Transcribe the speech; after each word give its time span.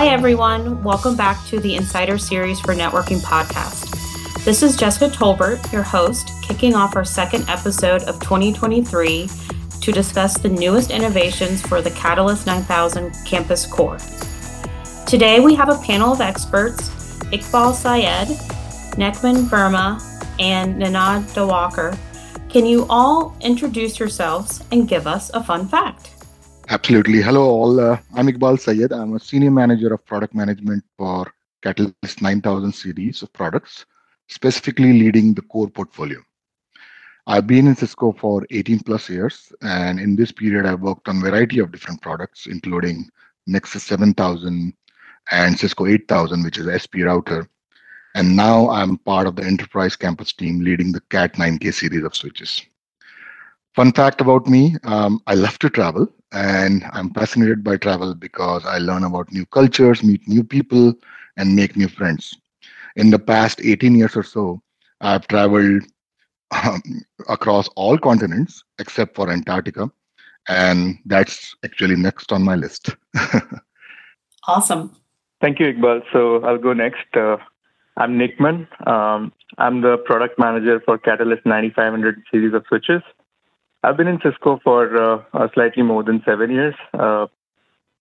Hi, 0.00 0.08
everyone. 0.08 0.82
Welcome 0.82 1.14
back 1.14 1.44
to 1.48 1.60
the 1.60 1.76
Insider 1.76 2.16
Series 2.16 2.58
for 2.58 2.72
Networking 2.74 3.20
podcast. 3.20 3.92
This 4.46 4.62
is 4.62 4.74
Jessica 4.74 5.14
Tolbert, 5.14 5.70
your 5.74 5.82
host, 5.82 6.30
kicking 6.40 6.74
off 6.74 6.96
our 6.96 7.04
second 7.04 7.46
episode 7.50 8.04
of 8.04 8.18
2023 8.18 9.28
to 9.82 9.92
discuss 9.92 10.38
the 10.38 10.48
newest 10.48 10.90
innovations 10.90 11.60
for 11.60 11.82
the 11.82 11.90
Catalyst 11.90 12.46
9000 12.46 13.14
Campus 13.26 13.66
Core. 13.66 13.98
Today, 15.06 15.38
we 15.38 15.54
have 15.54 15.68
a 15.68 15.76
panel 15.82 16.14
of 16.14 16.22
experts 16.22 16.88
Iqbal 17.30 17.74
Syed, 17.74 18.28
Nekman 18.96 19.50
Verma, 19.50 20.00
and 20.40 20.80
Ninad 20.80 21.24
Diwakar. 21.34 21.98
Can 22.48 22.64
you 22.64 22.86
all 22.88 23.36
introduce 23.42 24.00
yourselves 24.00 24.64
and 24.72 24.88
give 24.88 25.06
us 25.06 25.30
a 25.34 25.44
fun 25.44 25.68
fact? 25.68 26.09
Absolutely. 26.72 27.20
Hello, 27.20 27.42
all. 27.42 27.80
Uh, 27.80 27.98
I'm 28.14 28.28
Iqbal 28.28 28.60
Syed. 28.60 28.92
I'm 28.92 29.14
a 29.14 29.18
senior 29.18 29.50
manager 29.50 29.92
of 29.92 30.06
product 30.06 30.36
management 30.36 30.84
for 30.96 31.26
Catalyst 31.62 32.22
9000 32.22 32.70
series 32.72 33.22
of 33.22 33.32
products, 33.32 33.86
specifically 34.28 34.92
leading 34.92 35.34
the 35.34 35.42
core 35.42 35.68
portfolio. 35.68 36.20
I've 37.26 37.48
been 37.48 37.66
in 37.66 37.74
Cisco 37.74 38.12
for 38.12 38.46
18 38.52 38.84
plus 38.84 39.10
years, 39.10 39.52
and 39.62 39.98
in 39.98 40.14
this 40.14 40.30
period, 40.30 40.64
I've 40.64 40.80
worked 40.80 41.08
on 41.08 41.20
variety 41.20 41.58
of 41.58 41.72
different 41.72 42.02
products, 42.02 42.46
including 42.46 43.10
Nexus 43.48 43.82
7000 43.82 44.72
and 45.32 45.58
Cisco 45.58 45.86
8000, 45.86 46.44
which 46.44 46.58
is 46.58 46.68
SP 46.70 47.02
router. 47.02 47.48
And 48.14 48.36
now 48.36 48.70
I'm 48.70 48.96
part 48.98 49.26
of 49.26 49.34
the 49.34 49.42
enterprise 49.42 49.96
campus 49.96 50.32
team 50.32 50.60
leading 50.60 50.92
the 50.92 51.00
CAT 51.10 51.34
9K 51.34 51.74
series 51.74 52.04
of 52.04 52.14
switches. 52.14 52.62
Fun 53.74 53.92
fact 53.92 54.20
about 54.20 54.46
me 54.46 54.76
um, 54.84 55.22
I 55.26 55.34
love 55.34 55.58
to 55.60 55.70
travel 55.70 56.08
and 56.32 56.84
I'm 56.92 57.12
fascinated 57.12 57.62
by 57.62 57.76
travel 57.76 58.14
because 58.14 58.64
I 58.64 58.78
learn 58.78 59.04
about 59.04 59.32
new 59.32 59.46
cultures, 59.46 60.02
meet 60.02 60.26
new 60.28 60.44
people, 60.44 60.94
and 61.36 61.56
make 61.56 61.76
new 61.76 61.88
friends. 61.88 62.36
In 62.96 63.10
the 63.10 63.18
past 63.18 63.60
18 63.62 63.94
years 63.94 64.16
or 64.16 64.22
so, 64.22 64.60
I've 65.00 65.26
traveled 65.28 65.82
um, 66.50 66.82
across 67.28 67.68
all 67.76 67.96
continents 67.98 68.62
except 68.78 69.14
for 69.16 69.30
Antarctica, 69.30 69.90
and 70.48 70.98
that's 71.06 71.54
actually 71.64 71.96
next 71.96 72.32
on 72.32 72.42
my 72.42 72.56
list. 72.56 72.90
awesome. 74.48 74.96
Thank 75.40 75.60
you, 75.60 75.72
Iqbal. 75.72 76.02
So 76.12 76.44
I'll 76.44 76.58
go 76.58 76.72
next. 76.72 77.06
Uh, 77.14 77.36
I'm 77.96 78.18
Nekman. 78.18 78.66
Um, 78.86 79.32
I'm 79.58 79.80
the 79.80 79.98
product 79.98 80.38
manager 80.38 80.80
for 80.84 80.98
Catalyst 80.98 81.46
9500 81.46 82.22
series 82.30 82.52
of 82.54 82.64
switches. 82.68 83.02
I've 83.82 83.96
been 83.96 84.08
in 84.08 84.20
Cisco 84.22 84.60
for 84.62 85.24
uh, 85.32 85.48
slightly 85.54 85.82
more 85.82 86.02
than 86.02 86.22
seven 86.24 86.50
years. 86.50 86.74
Uh, 86.92 87.26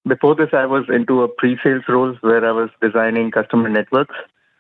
before 0.06 0.36
this, 0.36 0.50
I 0.54 0.66
was 0.66 0.86
into 0.90 1.24
a 1.24 1.28
pre-sales 1.28 1.84
role 1.88 2.16
where 2.22 2.46
I 2.46 2.52
was 2.52 2.70
designing 2.82 3.32
customer 3.32 3.70
networks, 3.70 4.16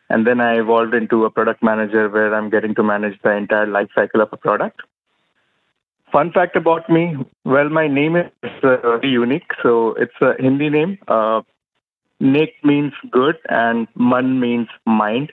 and 0.10 0.26
then 0.26 0.40
I 0.40 0.60
evolved 0.60 0.94
into 0.94 1.26
a 1.26 1.30
product 1.30 1.62
manager 1.62 2.10
where 2.10 2.34
I'm 2.34 2.50
getting 2.50 2.74
to 2.76 2.84
manage 2.84 3.20
the 3.22 3.32
entire 3.32 3.68
life 3.68 3.90
cycle 3.94 4.22
of 4.22 4.30
a 4.32 4.38
product. 4.38 4.82
Fun 6.12 6.32
fact 6.32 6.56
about 6.56 6.90
me: 6.90 7.18
well, 7.44 7.70
my 7.70 7.88
name 7.88 8.16
is 8.16 8.26
uh, 8.64 9.00
unique. 9.02 9.52
So 9.62 9.96
it's 9.96 10.20
a 10.22 10.34
Hindi 10.40 10.70
name. 10.70 10.98
Uh, 11.08 11.42
Nek 12.20 12.50
means 12.64 12.94
good, 13.12 13.38
and 13.50 13.88
Man 13.96 14.40
means 14.40 14.68
mind. 14.86 15.32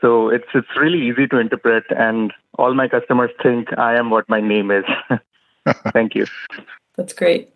So 0.00 0.28
it's 0.28 0.48
it's 0.54 0.76
really 0.76 1.08
easy 1.08 1.26
to 1.28 1.38
interpret, 1.38 1.84
and 1.90 2.32
all 2.60 2.74
my 2.74 2.88
customers 2.88 3.30
think 3.42 3.76
I 3.78 3.96
am 3.96 4.10
what 4.10 4.28
my 4.28 4.40
name 4.40 4.70
is. 4.70 4.84
Thank 5.92 6.14
you. 6.14 6.26
That's 6.96 7.12
great. 7.12 7.54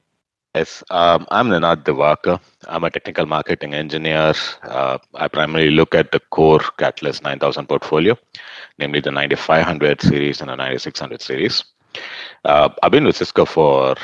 Yes, 0.55 0.85
um, 0.91 1.27
I'm 1.33 1.49
Ninad 1.49 1.83
Diwakar. 1.83 2.41
I'm 2.69 2.85
a 2.85 2.91
technical 2.91 3.27
marketing 3.27 3.75
engineer. 3.75 4.35
Uh, 4.63 4.99
I 5.15 5.27
primarily 5.27 5.73
look 5.73 5.97
at 5.97 6.13
the 6.13 6.21
core 6.31 6.61
Catalyst 6.79 7.25
9000 7.25 7.67
portfolio, 7.67 8.17
namely 8.79 9.01
the 9.01 9.11
9500 9.11 10.01
series 10.01 10.41
and 10.41 10.51
the 10.51 10.55
9600 10.55 11.21
series. 11.21 11.65
Uh, 12.45 12.69
I've 12.83 12.93
been 12.93 13.05
with 13.05 13.17
Cisco 13.17 13.45
for 13.45 13.97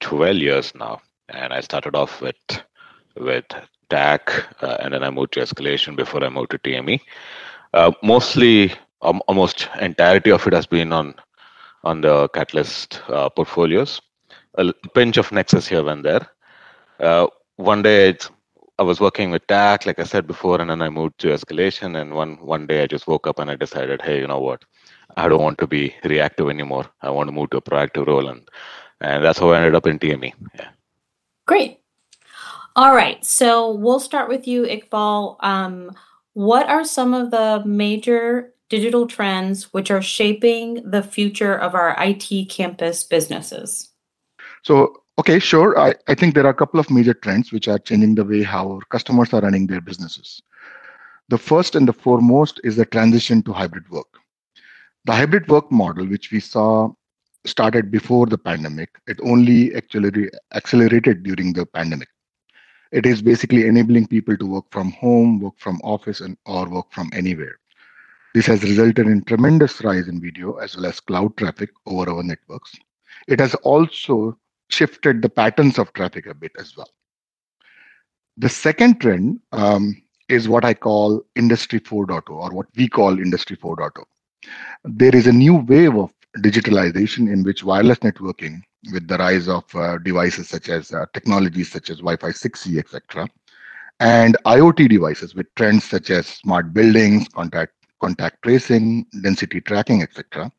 12 0.00 0.36
years 0.36 0.74
now, 0.74 1.02
and 1.28 1.52
I 1.52 1.60
started 1.60 1.94
off 1.94 2.22
with 2.22 2.36
with 3.16 3.44
TAC, 3.90 4.32
uh, 4.62 4.78
and 4.80 4.94
then 4.94 5.02
I 5.02 5.10
moved 5.10 5.32
to 5.34 5.40
escalation 5.40 5.94
before 5.94 6.24
I 6.24 6.30
moved 6.30 6.52
to 6.52 6.58
TME. 6.58 7.00
Uh, 7.74 7.92
mostly, 8.02 8.72
um, 9.02 9.22
almost 9.28 9.68
entirety 9.80 10.30
of 10.30 10.46
it 10.46 10.52
has 10.52 10.66
been 10.66 10.92
on 10.92 11.14
on 11.84 12.00
the 12.00 12.28
Catalyst 12.30 13.00
uh, 13.08 13.28
portfolios. 13.28 14.00
A 14.54 14.72
pinch 14.94 15.16
of 15.16 15.30
Nexus 15.30 15.68
here 15.68 15.88
and 15.88 16.04
there. 16.04 16.26
Uh, 16.98 17.28
one 17.56 17.82
day 17.82 18.16
I 18.78 18.82
was 18.82 19.00
working 19.00 19.30
with 19.30 19.46
TAC, 19.46 19.86
like 19.86 19.98
I 19.98 20.04
said 20.04 20.26
before, 20.26 20.60
and 20.60 20.70
then 20.70 20.82
I 20.82 20.88
moved 20.88 21.18
to 21.20 21.28
escalation. 21.28 22.00
And 22.00 22.14
one 22.14 22.36
one 22.36 22.66
day 22.66 22.82
I 22.82 22.86
just 22.86 23.06
woke 23.06 23.26
up 23.26 23.38
and 23.38 23.50
I 23.50 23.56
decided, 23.56 24.02
hey, 24.02 24.18
you 24.20 24.26
know 24.26 24.40
what? 24.40 24.64
I 25.16 25.28
don't 25.28 25.42
want 25.42 25.58
to 25.58 25.66
be 25.66 25.94
reactive 26.04 26.48
anymore. 26.48 26.86
I 27.02 27.10
want 27.10 27.28
to 27.28 27.32
move 27.32 27.50
to 27.50 27.58
a 27.58 27.62
proactive 27.62 28.06
role, 28.06 28.28
and 28.28 28.48
and 29.00 29.24
that's 29.24 29.38
how 29.38 29.50
I 29.50 29.58
ended 29.58 29.74
up 29.74 29.86
in 29.86 29.98
TME. 29.98 30.32
Yeah. 30.54 30.68
Great. 31.46 31.80
All 32.76 32.94
right, 32.94 33.24
so 33.24 33.72
we'll 33.72 33.98
start 33.98 34.28
with 34.28 34.46
you, 34.46 34.62
Iqbal. 34.62 35.36
Um, 35.40 35.90
what 36.34 36.68
are 36.68 36.84
some 36.84 37.12
of 37.12 37.32
the 37.32 37.62
major 37.66 38.52
digital 38.68 39.06
trends 39.06 39.72
which 39.72 39.90
are 39.90 40.02
shaping 40.02 40.90
the 40.90 41.02
future 41.02 41.54
of 41.54 41.74
our 41.74 41.96
IT 41.98 42.48
campus 42.50 43.02
businesses? 43.02 43.90
So, 44.62 45.02
okay, 45.18 45.38
sure. 45.38 45.78
I, 45.78 45.94
I 46.06 46.14
think 46.14 46.34
there 46.34 46.46
are 46.46 46.50
a 46.50 46.54
couple 46.54 46.80
of 46.80 46.90
major 46.90 47.14
trends 47.14 47.52
which 47.52 47.68
are 47.68 47.78
changing 47.78 48.14
the 48.14 48.24
way 48.24 48.42
how 48.42 48.72
our 48.72 48.80
customers 48.90 49.32
are 49.32 49.40
running 49.40 49.66
their 49.66 49.80
businesses. 49.80 50.42
The 51.28 51.38
first 51.38 51.74
and 51.74 51.86
the 51.86 51.92
foremost 51.92 52.60
is 52.64 52.76
the 52.76 52.86
transition 52.86 53.42
to 53.42 53.52
hybrid 53.52 53.88
work. 53.90 54.08
The 55.04 55.12
hybrid 55.12 55.48
work 55.48 55.70
model, 55.70 56.06
which 56.06 56.30
we 56.30 56.40
saw 56.40 56.90
started 57.44 57.90
before 57.90 58.26
the 58.26 58.38
pandemic, 58.38 58.90
it 59.06 59.18
only 59.22 59.74
actually 59.74 60.30
accelerated 60.54 61.22
during 61.22 61.52
the 61.52 61.66
pandemic. 61.66 62.08
It 62.92 63.04
is 63.04 63.20
basically 63.20 63.66
enabling 63.66 64.06
people 64.06 64.36
to 64.38 64.46
work 64.46 64.64
from 64.70 64.92
home, 64.92 65.40
work 65.40 65.54
from 65.58 65.80
office, 65.84 66.20
and 66.20 66.36
or 66.46 66.68
work 66.68 66.90
from 66.90 67.10
anywhere. 67.12 67.58
This 68.34 68.46
has 68.46 68.62
resulted 68.62 69.06
in 69.06 69.24
tremendous 69.24 69.82
rise 69.82 70.08
in 70.08 70.20
video 70.20 70.56
as 70.56 70.76
well 70.76 70.86
as 70.86 71.00
cloud 71.00 71.36
traffic 71.36 71.70
over 71.86 72.10
our 72.10 72.22
networks. 72.22 72.72
It 73.26 73.40
has 73.40 73.54
also 73.56 74.38
shifted 74.68 75.22
the 75.22 75.28
patterns 75.28 75.78
of 75.78 75.92
traffic 75.92 76.26
a 76.26 76.34
bit 76.34 76.52
as 76.58 76.76
well. 76.76 76.90
The 78.36 78.48
second 78.48 79.00
trend 79.00 79.40
um, 79.52 80.00
is 80.28 80.48
what 80.48 80.64
I 80.64 80.74
call 80.74 81.22
Industry 81.36 81.80
4.0 81.80 82.30
or 82.30 82.52
what 82.52 82.66
we 82.76 82.88
call 82.88 83.18
Industry 83.18 83.56
4.0. 83.56 84.04
There 84.84 85.14
is 85.14 85.26
a 85.26 85.32
new 85.32 85.56
wave 85.56 85.96
of 85.96 86.12
digitalization 86.38 87.32
in 87.32 87.42
which 87.42 87.64
wireless 87.64 87.98
networking 87.98 88.60
with 88.92 89.08
the 89.08 89.16
rise 89.16 89.48
of 89.48 89.64
uh, 89.74 89.98
devices 89.98 90.48
such 90.48 90.68
as 90.68 90.92
uh, 90.92 91.06
technologies 91.12 91.72
such 91.72 91.90
as 91.90 91.96
Wi-Fi 91.96 92.28
6E, 92.28 92.78
etc., 92.78 93.28
and 94.00 94.36
IoT 94.46 94.88
devices 94.88 95.34
with 95.34 95.52
trends 95.56 95.84
such 95.84 96.10
as 96.10 96.26
smart 96.26 96.72
buildings, 96.72 97.26
contact 97.28 97.72
contact 98.00 98.42
tracing, 98.42 99.06
density 99.22 99.60
tracking, 99.60 100.02
etc., 100.02 100.50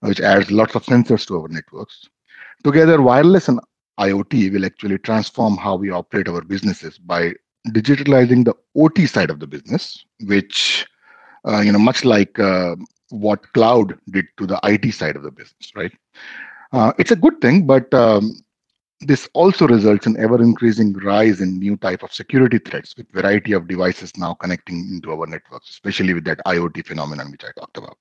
which 0.00 0.20
adds 0.20 0.50
lots 0.50 0.74
of 0.74 0.84
sensors 0.84 1.26
to 1.26 1.40
our 1.40 1.48
networks. 1.48 2.08
Together, 2.64 3.00
wireless 3.00 3.48
and 3.48 3.60
IoT 3.98 4.52
will 4.52 4.64
actually 4.64 4.98
transform 4.98 5.56
how 5.56 5.76
we 5.76 5.90
operate 5.90 6.28
our 6.28 6.42
businesses 6.42 6.98
by 6.98 7.32
digitalizing 7.68 8.44
the 8.44 8.54
OT 8.76 9.06
side 9.06 9.30
of 9.30 9.40
the 9.40 9.46
business, 9.46 10.04
which, 10.26 10.86
uh, 11.48 11.60
you 11.60 11.72
know, 11.72 11.78
much 11.78 12.04
like 12.04 12.38
uh, 12.38 12.76
what 13.10 13.52
cloud 13.52 13.98
did 14.10 14.26
to 14.38 14.46
the 14.46 14.60
IT 14.64 14.92
side 14.92 15.16
of 15.16 15.22
the 15.22 15.30
business, 15.30 15.72
right? 15.74 15.92
Uh, 16.72 16.92
it's 16.98 17.10
a 17.10 17.16
good 17.16 17.40
thing, 17.40 17.66
but 17.66 17.92
um, 17.94 18.32
this 19.00 19.28
also 19.34 19.66
results 19.66 20.06
in 20.06 20.16
ever 20.16 20.42
increasing 20.42 20.92
rise 20.94 21.40
in 21.40 21.58
new 21.58 21.76
type 21.76 22.02
of 22.02 22.12
security 22.12 22.58
threats 22.58 22.96
with 22.96 23.10
variety 23.12 23.52
of 23.52 23.68
devices 23.68 24.16
now 24.16 24.34
connecting 24.34 24.88
into 24.90 25.12
our 25.12 25.26
networks, 25.26 25.68
especially 25.68 26.14
with 26.14 26.24
that 26.24 26.40
IoT 26.46 26.86
phenomenon 26.86 27.30
which 27.30 27.44
I 27.44 27.52
talked 27.58 27.76
about. 27.76 27.98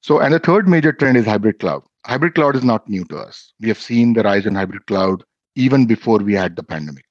So, 0.00 0.20
and 0.20 0.32
the 0.32 0.38
third 0.38 0.68
major 0.68 0.92
trend 0.92 1.16
is 1.16 1.26
hybrid 1.26 1.58
cloud. 1.58 1.82
Hybrid 2.06 2.34
cloud 2.34 2.56
is 2.56 2.64
not 2.64 2.88
new 2.88 3.04
to 3.06 3.18
us. 3.18 3.52
We 3.60 3.68
have 3.68 3.80
seen 3.80 4.12
the 4.12 4.22
rise 4.22 4.46
in 4.46 4.54
hybrid 4.54 4.86
cloud 4.86 5.22
even 5.54 5.86
before 5.86 6.18
we 6.18 6.34
had 6.34 6.56
the 6.56 6.62
pandemic. 6.62 7.04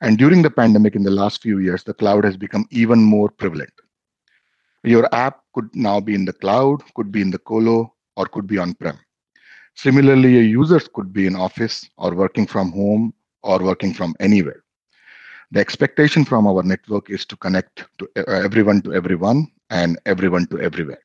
And 0.00 0.18
during 0.18 0.42
the 0.42 0.50
pandemic, 0.50 0.94
in 0.94 1.02
the 1.02 1.10
last 1.10 1.40
few 1.42 1.58
years, 1.58 1.84
the 1.84 1.94
cloud 1.94 2.24
has 2.24 2.36
become 2.36 2.66
even 2.70 3.02
more 3.02 3.30
prevalent. 3.30 3.72
Your 4.82 5.08
app 5.14 5.40
could 5.54 5.74
now 5.74 6.00
be 6.00 6.14
in 6.14 6.26
the 6.26 6.32
cloud, 6.34 6.82
could 6.94 7.10
be 7.10 7.22
in 7.22 7.30
the 7.30 7.38
colo, 7.38 7.94
or 8.16 8.26
could 8.26 8.46
be 8.46 8.58
on-prem. 8.58 8.98
Similarly, 9.76 10.32
your 10.32 10.42
users 10.42 10.88
could 10.88 11.12
be 11.12 11.26
in 11.26 11.36
office 11.36 11.88
or 11.98 12.14
working 12.14 12.46
from 12.46 12.72
home 12.72 13.12
or 13.42 13.58
working 13.58 13.92
from 13.92 14.14
anywhere. 14.20 14.64
The 15.52 15.60
expectation 15.60 16.24
from 16.24 16.46
our 16.46 16.62
network 16.62 17.10
is 17.10 17.24
to 17.26 17.36
connect 17.36 17.84
to 17.98 18.08
uh, 18.16 18.42
everyone 18.42 18.80
to 18.82 18.94
everyone 18.94 19.46
and 19.70 19.98
everyone 20.06 20.46
to 20.46 20.60
everywhere. 20.60 21.02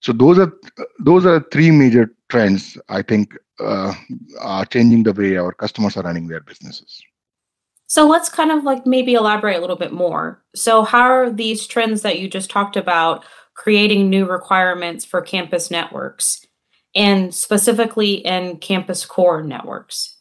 So 0.00 0.12
those 0.12 0.38
are 0.38 0.52
those 1.00 1.26
are 1.26 1.40
three 1.52 1.70
major 1.70 2.14
trends 2.28 2.78
I 2.88 3.02
think 3.02 3.34
uh, 3.58 3.94
are 4.40 4.66
changing 4.66 5.04
the 5.04 5.12
way 5.12 5.36
our 5.36 5.52
customers 5.52 5.96
are 5.96 6.02
running 6.02 6.28
their 6.28 6.40
businesses. 6.40 7.02
So 7.86 8.06
let's 8.06 8.28
kind 8.28 8.52
of 8.52 8.62
like 8.62 8.86
maybe 8.86 9.14
elaborate 9.14 9.56
a 9.56 9.60
little 9.60 9.76
bit 9.76 9.92
more. 9.92 10.42
So, 10.54 10.82
how 10.82 11.02
are 11.02 11.30
these 11.30 11.66
trends 11.66 12.02
that 12.02 12.18
you 12.18 12.28
just 12.28 12.50
talked 12.50 12.76
about 12.76 13.24
creating 13.54 14.08
new 14.08 14.26
requirements 14.26 15.04
for 15.04 15.20
campus 15.20 15.70
networks 15.70 16.46
and 16.94 17.34
specifically 17.34 18.14
in 18.14 18.58
campus 18.58 19.04
core 19.04 19.42
networks? 19.42 20.16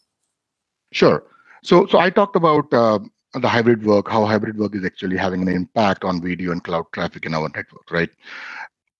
Sure. 0.91 1.23
So, 1.63 1.85
so 1.87 1.99
I 1.99 2.09
talked 2.09 2.35
about 2.35 2.73
uh, 2.73 2.99
the 3.33 3.47
hybrid 3.47 3.85
work, 3.85 4.09
how 4.09 4.25
hybrid 4.25 4.57
work 4.57 4.75
is 4.75 4.85
actually 4.85 5.17
having 5.17 5.41
an 5.41 5.49
impact 5.49 6.03
on 6.03 6.21
video 6.21 6.51
and 6.51 6.63
cloud 6.63 6.85
traffic 6.91 7.25
in 7.25 7.33
our 7.33 7.49
network, 7.55 7.89
right? 7.91 8.09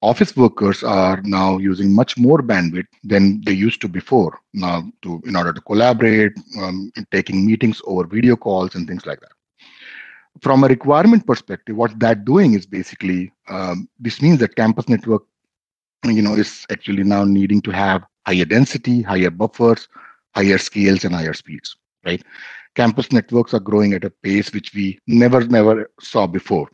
Office 0.01 0.35
workers 0.35 0.83
are 0.83 1.21
now 1.23 1.59
using 1.59 1.94
much 1.94 2.18
more 2.18 2.39
bandwidth 2.41 2.88
than 3.03 3.41
they 3.41 3.51
used 3.51 3.81
to 3.81 3.88
before 3.88 4.39
now 4.53 4.83
to 5.03 5.21
in 5.25 5.35
order 5.35 5.53
to 5.53 5.62
collaborate, 5.62 6.31
um, 6.59 6.91
taking 7.12 7.45
meetings 7.45 7.81
over 7.85 8.07
video 8.07 8.35
calls 8.35 8.74
and 8.74 8.88
things 8.88 9.06
like 9.06 9.19
that. 9.19 9.31
From 10.41 10.63
a 10.63 10.67
requirement 10.67 11.27
perspective, 11.27 11.75
what 11.75 12.00
that 12.00 12.25
doing 12.25 12.53
is 12.53 12.65
basically 12.65 13.31
um, 13.47 13.88
this 14.00 14.21
means 14.24 14.39
that 14.39 14.56
campus 14.56 14.89
network, 14.89 15.24
you 16.03 16.21
know, 16.21 16.36
is 16.36 16.65
actually 16.69 17.03
now 17.03 17.24
needing 17.24 17.62
to 17.62 17.71
have 17.71 18.03
higher 18.25 18.45
density, 18.45 19.01
higher 19.01 19.30
buffers, 19.30 19.88
higher 20.36 20.57
scales, 20.57 21.06
and 21.06 21.13
higher 21.13 21.33
speeds, 21.33 21.75
right? 22.06 22.24
campus 22.75 23.12
networks 23.12 23.53
are 23.53 23.59
growing 23.59 23.94
at 23.94 24.03
a 24.03 24.09
pace 24.09 24.53
which 24.53 24.74
we 24.74 25.00
never, 25.07 25.45
never 25.45 25.89
saw 26.00 26.27
before. 26.27 26.69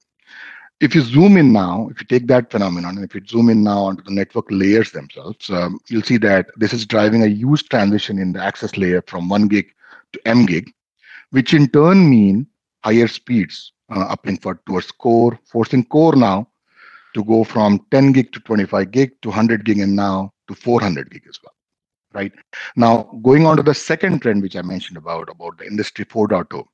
If 0.80 0.94
you 0.94 1.02
zoom 1.02 1.38
in 1.38 1.52
now, 1.52 1.88
if 1.90 2.00
you 2.00 2.06
take 2.06 2.28
that 2.28 2.52
phenomenon, 2.52 2.98
and 2.98 3.06
if 3.06 3.16
you 3.16 3.22
zoom 3.28 3.50
in 3.50 3.64
now 3.64 3.80
onto 3.86 4.04
the 4.04 4.14
network 4.14 4.46
layers 4.52 4.92
themselves, 4.92 5.50
um, 5.50 5.80
you'll 5.90 6.04
see 6.04 6.18
that 6.18 6.48
this 6.56 6.72
is 6.72 6.86
driving 6.86 7.24
a 7.24 7.28
huge 7.28 7.68
transition 7.68 8.20
in 8.20 8.32
the 8.32 8.44
access 8.44 8.78
layer 8.78 9.02
from 9.08 9.28
1 9.28 9.48
gig 9.48 9.74
to 10.14 10.28
m 10.28 10.46
gig, 10.46 10.72
which 11.32 11.54
in 11.56 11.68
turn 11.70 12.08
mean 12.08 12.46
higher 12.84 13.08
speeds 13.08 13.74
uh, 13.90 14.16
uplink 14.16 14.44
for 14.44 14.62
towards 14.68 14.92
core, 14.92 15.40
forcing 15.46 15.84
core 15.84 16.16
now 16.16 16.48
to 17.18 17.24
go 17.34 17.44
from 17.44 17.80
10 17.92 18.12
gig 18.14 18.32
to 18.32 18.40
25 18.40 18.92
gig 18.92 19.22
to 19.22 19.30
100 19.30 19.66
gig 19.66 19.80
and 19.80 19.96
now 19.96 20.32
to 20.48 20.56
400 20.56 21.12
gig 21.12 21.24
as 21.30 21.40
well 21.44 21.58
right? 22.14 22.32
Now, 22.76 23.04
going 23.22 23.46
on 23.46 23.58
to 23.58 23.64
the 23.64 23.74
second 23.74 24.22
trend, 24.22 24.42
which 24.42 24.56
I 24.56 24.62
mentioned 24.62 24.98
about, 24.98 25.30
about 25.30 25.58
the 25.58 25.66
Industry 25.66 26.06
4.0, 26.06 26.66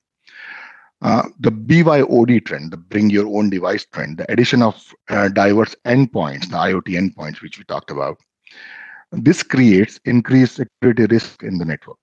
uh, 1.02 1.24
the 1.40 1.52
BYOD 1.52 2.46
trend, 2.46 2.72
the 2.72 2.78
bring 2.78 3.10
your 3.10 3.28
own 3.28 3.50
device 3.50 3.86
trend, 3.86 4.18
the 4.18 4.32
addition 4.32 4.62
of 4.62 4.82
uh, 5.10 5.28
diverse 5.28 5.76
endpoints, 5.86 6.50
the 6.50 6.56
IoT 6.56 6.88
endpoints, 7.02 7.42
which 7.42 7.58
we 7.58 7.66
talked 7.66 7.92
about, 7.92 8.18
this 9.12 9.44
creates 9.44 10.00
increased 10.06 10.56
security 10.56 11.06
risk 11.08 11.44
in 11.44 11.58
the 11.58 11.66
network. 11.66 11.98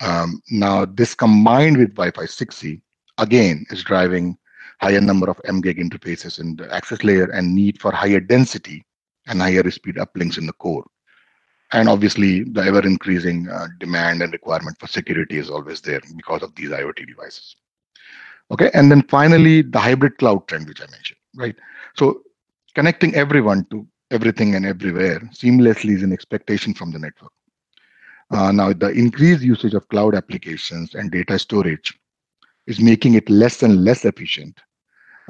Um, 0.00 0.40
now, 0.50 0.86
this 0.86 1.14
combined 1.14 1.76
with 1.76 1.94
Wi-Fi 1.94 2.24
6E, 2.24 2.80
again, 3.18 3.66
is 3.70 3.84
driving 3.84 4.38
higher 4.80 5.00
number 5.00 5.28
of 5.28 5.36
MGig 5.42 5.78
interfaces 5.78 6.40
in 6.40 6.56
the 6.56 6.72
access 6.74 7.04
layer 7.04 7.30
and 7.30 7.54
need 7.54 7.80
for 7.80 7.92
higher 7.92 8.20
density 8.20 8.84
and 9.26 9.40
higher 9.40 9.70
speed 9.70 9.96
uplinks 9.96 10.38
in 10.38 10.46
the 10.46 10.52
core. 10.54 10.86
And 11.72 11.88
obviously 11.88 12.44
the 12.44 12.62
ever 12.62 12.84
increasing 12.84 13.48
uh, 13.48 13.68
demand 13.78 14.22
and 14.22 14.32
requirement 14.32 14.78
for 14.80 14.88
security 14.88 15.36
is 15.36 15.50
always 15.50 15.80
there 15.80 16.00
because 16.16 16.42
of 16.42 16.54
these 16.54 16.70
iot 16.70 17.06
devices. 17.06 17.56
Okay 18.50 18.70
and 18.74 18.90
then 18.90 19.02
finally 19.02 19.62
the 19.62 19.78
hybrid 19.78 20.18
cloud 20.18 20.48
trend 20.48 20.66
which 20.66 20.80
i 20.80 20.86
mentioned 20.90 21.18
right? 21.36 21.56
So 21.96 22.22
connecting 22.74 23.14
everyone 23.14 23.66
to 23.70 23.86
everything 24.10 24.54
and 24.54 24.66
everywhere 24.66 25.20
seamlessly 25.32 25.94
is 25.94 26.02
an 26.02 26.12
expectation 26.12 26.74
from 26.74 26.90
the 26.90 26.98
network. 26.98 27.32
Uh, 28.30 28.50
now 28.50 28.72
the 28.72 28.88
increased 28.90 29.42
usage 29.42 29.74
of 29.74 29.88
cloud 29.88 30.14
applications 30.14 30.94
and 30.94 31.10
data 31.10 31.38
storage 31.38 31.98
is 32.66 32.80
making 32.80 33.14
it 33.14 33.28
less 33.28 33.62
and 33.62 33.84
less 33.84 34.04
efficient 34.04 34.60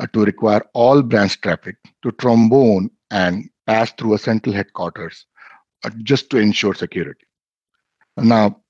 to 0.06 0.24
require 0.24 0.62
all 0.74 1.02
branch 1.02 1.40
traffic 1.40 1.76
to 2.02 2.12
trombone 2.12 2.90
and 3.10 3.48
pass 3.66 3.92
through 3.92 4.14
a 4.14 4.18
central 4.18 4.54
headquarters 4.54 5.26
uh, 5.84 5.90
just 6.02 6.30
to 6.30 6.38
ensure 6.38 6.74
security. 6.74 7.26
Now, 8.16 8.60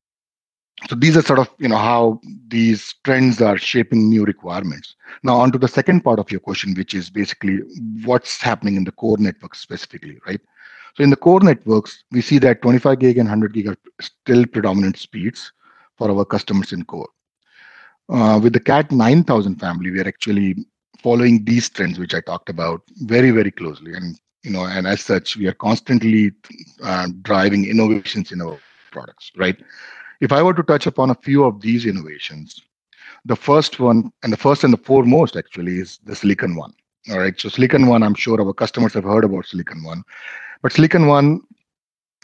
so 0.89 0.95
these 0.95 1.17
are 1.17 1.23
sort 1.23 1.39
of 1.39 1.51
you 1.59 1.69
know 1.69 1.77
how 1.77 2.21
these 2.49 2.95
trends 3.05 3.43
are 3.43 3.59
shaping 3.59 4.09
new 4.09 4.25
requirements. 4.25 4.95
Now, 5.23 5.37
on 5.37 5.53
to 5.53 5.59
the 5.59 5.69
second 5.69 6.03
part 6.03 6.19
of 6.19 6.31
your 6.31 6.41
question, 6.41 6.75
which 6.75 6.95
is 6.95 7.11
basically 7.11 7.59
what's 8.05 8.41
happening 8.41 8.77
in 8.77 8.85
the 8.85 8.93
core 8.93 9.19
networks 9.19 9.61
specifically, 9.61 10.19
right? 10.27 10.41
So 10.95 11.05
in 11.05 11.11
the 11.11 11.17
core 11.17 11.41
networks, 11.41 12.05
we 12.11 12.21
see 12.21 12.39
that 12.39 12.63
25 12.63 12.99
gig 12.99 13.19
and 13.19 13.29
100 13.29 13.53
gig 13.53 13.69
are 13.69 13.77
still 14.01 14.47
predominant 14.47 14.97
speeds 14.99 15.53
for 15.97 16.11
our 16.11 16.25
customers 16.25 16.73
in 16.73 16.85
core. 16.85 17.09
Uh, 18.09 18.41
with 18.43 18.55
the 18.55 18.61
CAT 18.61 18.91
9000 18.91 19.57
family, 19.57 19.91
we 19.91 20.01
are 20.01 20.09
actually 20.09 20.57
following 21.03 21.45
these 21.45 21.69
trends, 21.69 21.99
which 21.99 22.15
I 22.15 22.21
talked 22.21 22.49
about 22.49 22.83
very, 23.03 23.31
very 23.31 23.51
closely. 23.51 23.93
And 23.95 24.19
you 24.43 24.51
know, 24.51 24.65
and 24.65 24.87
as 24.87 25.03
such, 25.03 25.37
we 25.37 25.47
are 25.47 25.55
constantly 25.55 26.33
uh, 26.83 27.09
driving 27.23 27.67
innovations 27.69 28.33
in 28.33 28.41
our 28.41 28.59
products, 28.91 29.31
right? 29.37 29.57
If 30.21 30.33
I 30.33 30.43
were 30.43 30.55
to 30.55 30.63
touch 30.63 30.87
upon 30.87 31.11
a 31.11 31.15
few 31.15 31.45
of 31.45 31.61
these 31.61 31.87
innovations, 31.87 32.61
the 33.25 33.37
first 33.37 33.79
one, 33.81 34.13
and 34.23 34.33
the 34.33 34.37
first 34.37 34.65
and 34.65 34.73
the 34.73 34.79
foremost 34.79 35.37
actually, 35.37 35.79
is 35.79 35.99
the 36.05 36.17
Silicon 36.17 36.57
One. 36.57 36.73
All 37.11 37.19
right, 37.19 37.39
so 37.39 37.49
Silicon 37.49 37.87
One, 37.87 38.03
I'm 38.03 38.15
sure 38.15 38.41
our 38.41 38.53
customers 38.53 38.95
have 38.95 39.05
heard 39.05 39.25
about 39.25 39.47
Silicon 39.47 39.83
One, 39.83 40.03
but 40.63 40.73
Silicon 40.73 41.07
One 41.07 41.41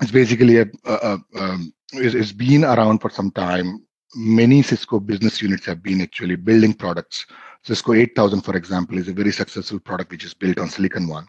is 0.02 0.10
basically 0.10 0.58
a, 0.58 0.66
a, 0.84 0.94
a 0.94 1.18
um, 1.38 1.72
is, 1.92 2.14
is 2.14 2.32
been 2.32 2.64
around 2.64 2.98
for 2.98 3.10
some 3.10 3.30
time. 3.30 3.82
Many 4.14 4.62
Cisco 4.62 5.00
business 5.00 5.42
units 5.42 5.66
have 5.66 5.82
been 5.82 6.00
actually 6.00 6.36
building 6.36 6.72
products. 6.72 7.26
Cisco 7.66 7.94
8000, 7.94 8.42
for 8.42 8.56
example, 8.56 8.96
is 8.96 9.08
a 9.08 9.12
very 9.12 9.32
successful 9.32 9.80
product 9.80 10.12
which 10.12 10.24
is 10.24 10.34
built 10.34 10.60
on 10.60 10.70
Silicon 10.70 11.08
One. 11.08 11.26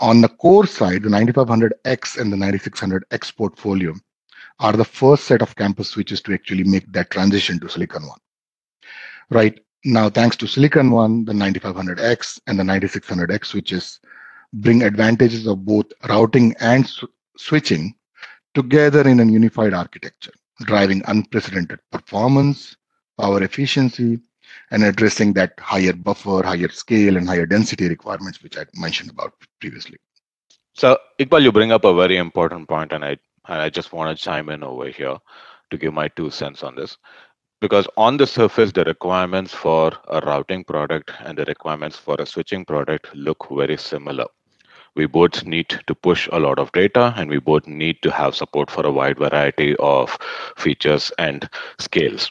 On 0.00 0.20
the 0.20 0.28
core 0.28 0.68
side, 0.68 1.02
the 1.02 1.08
9500X 1.08 2.20
and 2.20 2.32
the 2.32 2.36
9600X 2.36 3.36
portfolio 3.36 3.92
are 4.60 4.74
the 4.74 4.84
first 4.84 5.24
set 5.24 5.42
of 5.42 5.56
campus 5.56 5.88
switches 5.88 6.20
to 6.22 6.32
actually 6.32 6.62
make 6.62 6.90
that 6.92 7.10
transition 7.10 7.58
to 7.58 7.68
Silicon 7.68 8.06
One. 8.06 8.20
Right 9.30 9.58
now, 9.84 10.08
thanks 10.08 10.36
to 10.36 10.46
Silicon 10.46 10.92
One, 10.92 11.24
the 11.24 11.32
9500X 11.32 12.40
and 12.46 12.56
the 12.56 12.62
9600X 12.62 13.46
switches 13.46 13.98
bring 14.52 14.84
advantages 14.84 15.48
of 15.48 15.64
both 15.64 15.86
routing 16.08 16.54
and 16.60 16.86
sw- 16.86 17.06
switching 17.36 17.96
together 18.54 19.08
in 19.08 19.18
a 19.18 19.24
unified 19.24 19.74
architecture, 19.74 20.34
driving 20.60 21.02
unprecedented 21.08 21.80
performance, 21.90 22.76
power 23.18 23.42
efficiency, 23.42 24.20
and 24.70 24.84
addressing 24.84 25.32
that 25.34 25.52
higher 25.58 25.92
buffer, 25.92 26.42
higher 26.44 26.68
scale, 26.68 27.16
and 27.16 27.28
higher 27.28 27.46
density 27.46 27.88
requirements, 27.88 28.42
which 28.42 28.56
I 28.56 28.64
mentioned 28.74 29.10
about 29.10 29.34
previously. 29.60 29.98
So, 30.74 30.98
Iqbal, 31.18 31.42
you 31.42 31.52
bring 31.52 31.72
up 31.72 31.84
a 31.84 31.94
very 31.94 32.16
important 32.16 32.68
point, 32.68 32.92
and 32.92 33.04
I 33.04 33.18
and 33.48 33.60
I 33.60 33.70
just 33.70 33.92
want 33.92 34.16
to 34.16 34.24
chime 34.24 34.48
in 34.50 34.62
over 34.62 34.88
here 34.88 35.18
to 35.70 35.78
give 35.78 35.92
my 35.92 36.08
two 36.08 36.30
cents 36.30 36.62
on 36.62 36.76
this. 36.76 36.96
Because 37.60 37.86
on 37.96 38.16
the 38.16 38.26
surface, 38.26 38.72
the 38.72 38.84
requirements 38.84 39.54
for 39.54 39.92
a 40.08 40.20
routing 40.20 40.64
product 40.64 41.12
and 41.20 41.38
the 41.38 41.44
requirements 41.44 41.96
for 41.96 42.16
a 42.18 42.26
switching 42.26 42.64
product 42.64 43.14
look 43.14 43.46
very 43.50 43.76
similar. 43.76 44.26
We 44.94 45.06
both 45.06 45.44
need 45.44 45.80
to 45.86 45.94
push 45.94 46.28
a 46.32 46.38
lot 46.38 46.58
of 46.58 46.72
data 46.72 47.14
and 47.16 47.30
we 47.30 47.38
both 47.38 47.66
need 47.66 48.02
to 48.02 48.10
have 48.10 48.34
support 48.34 48.70
for 48.70 48.84
a 48.84 48.92
wide 48.92 49.18
variety 49.18 49.74
of 49.78 50.18
features 50.56 51.12
and 51.18 51.48
scales. 51.78 52.30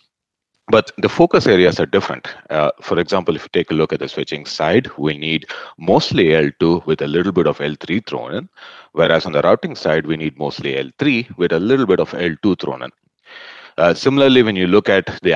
But 0.72 0.90
the 0.98 1.10
focus 1.10 1.48
areas 1.48 1.82
are 1.82 1.86
different. 1.86 2.30
Uh, 2.50 2.72
for 2.80 2.98
example, 2.98 3.36
if 3.36 3.44
you 3.44 3.50
take 3.52 3.72
a 3.72 3.74
look 3.74 3.92
at 3.92 4.00
the 4.00 4.08
switching 4.08 4.46
side, 4.46 4.90
we 4.98 5.18
need 5.18 5.48
mostly 5.78 6.28
L2 6.28 6.86
with 6.86 7.02
a 7.02 7.08
little 7.08 7.34
bit 7.34 7.46
of 7.46 7.58
L3 7.58 8.08
thrown 8.08 8.34
in, 8.34 8.50
whereas 8.94 9.26
on 9.26 9.34
the 9.34 9.42
routing 9.42 9.76
side, 9.76 10.08
we 10.08 10.16
need 10.16 10.40
mostly 10.40 10.76
L3 10.76 11.38
with 11.38 11.52
a 11.52 11.60
little 11.60 11.86
bit 11.86 12.00
of 12.00 12.12
L2 12.12 12.58
thrown 12.62 12.84
in. 12.84 12.92
Uh, 13.78 13.94
similarly, 13.94 14.44
when 14.44 14.56
you 14.56 14.66
look 14.66 14.88
at 14.88 15.08
the 15.22 15.34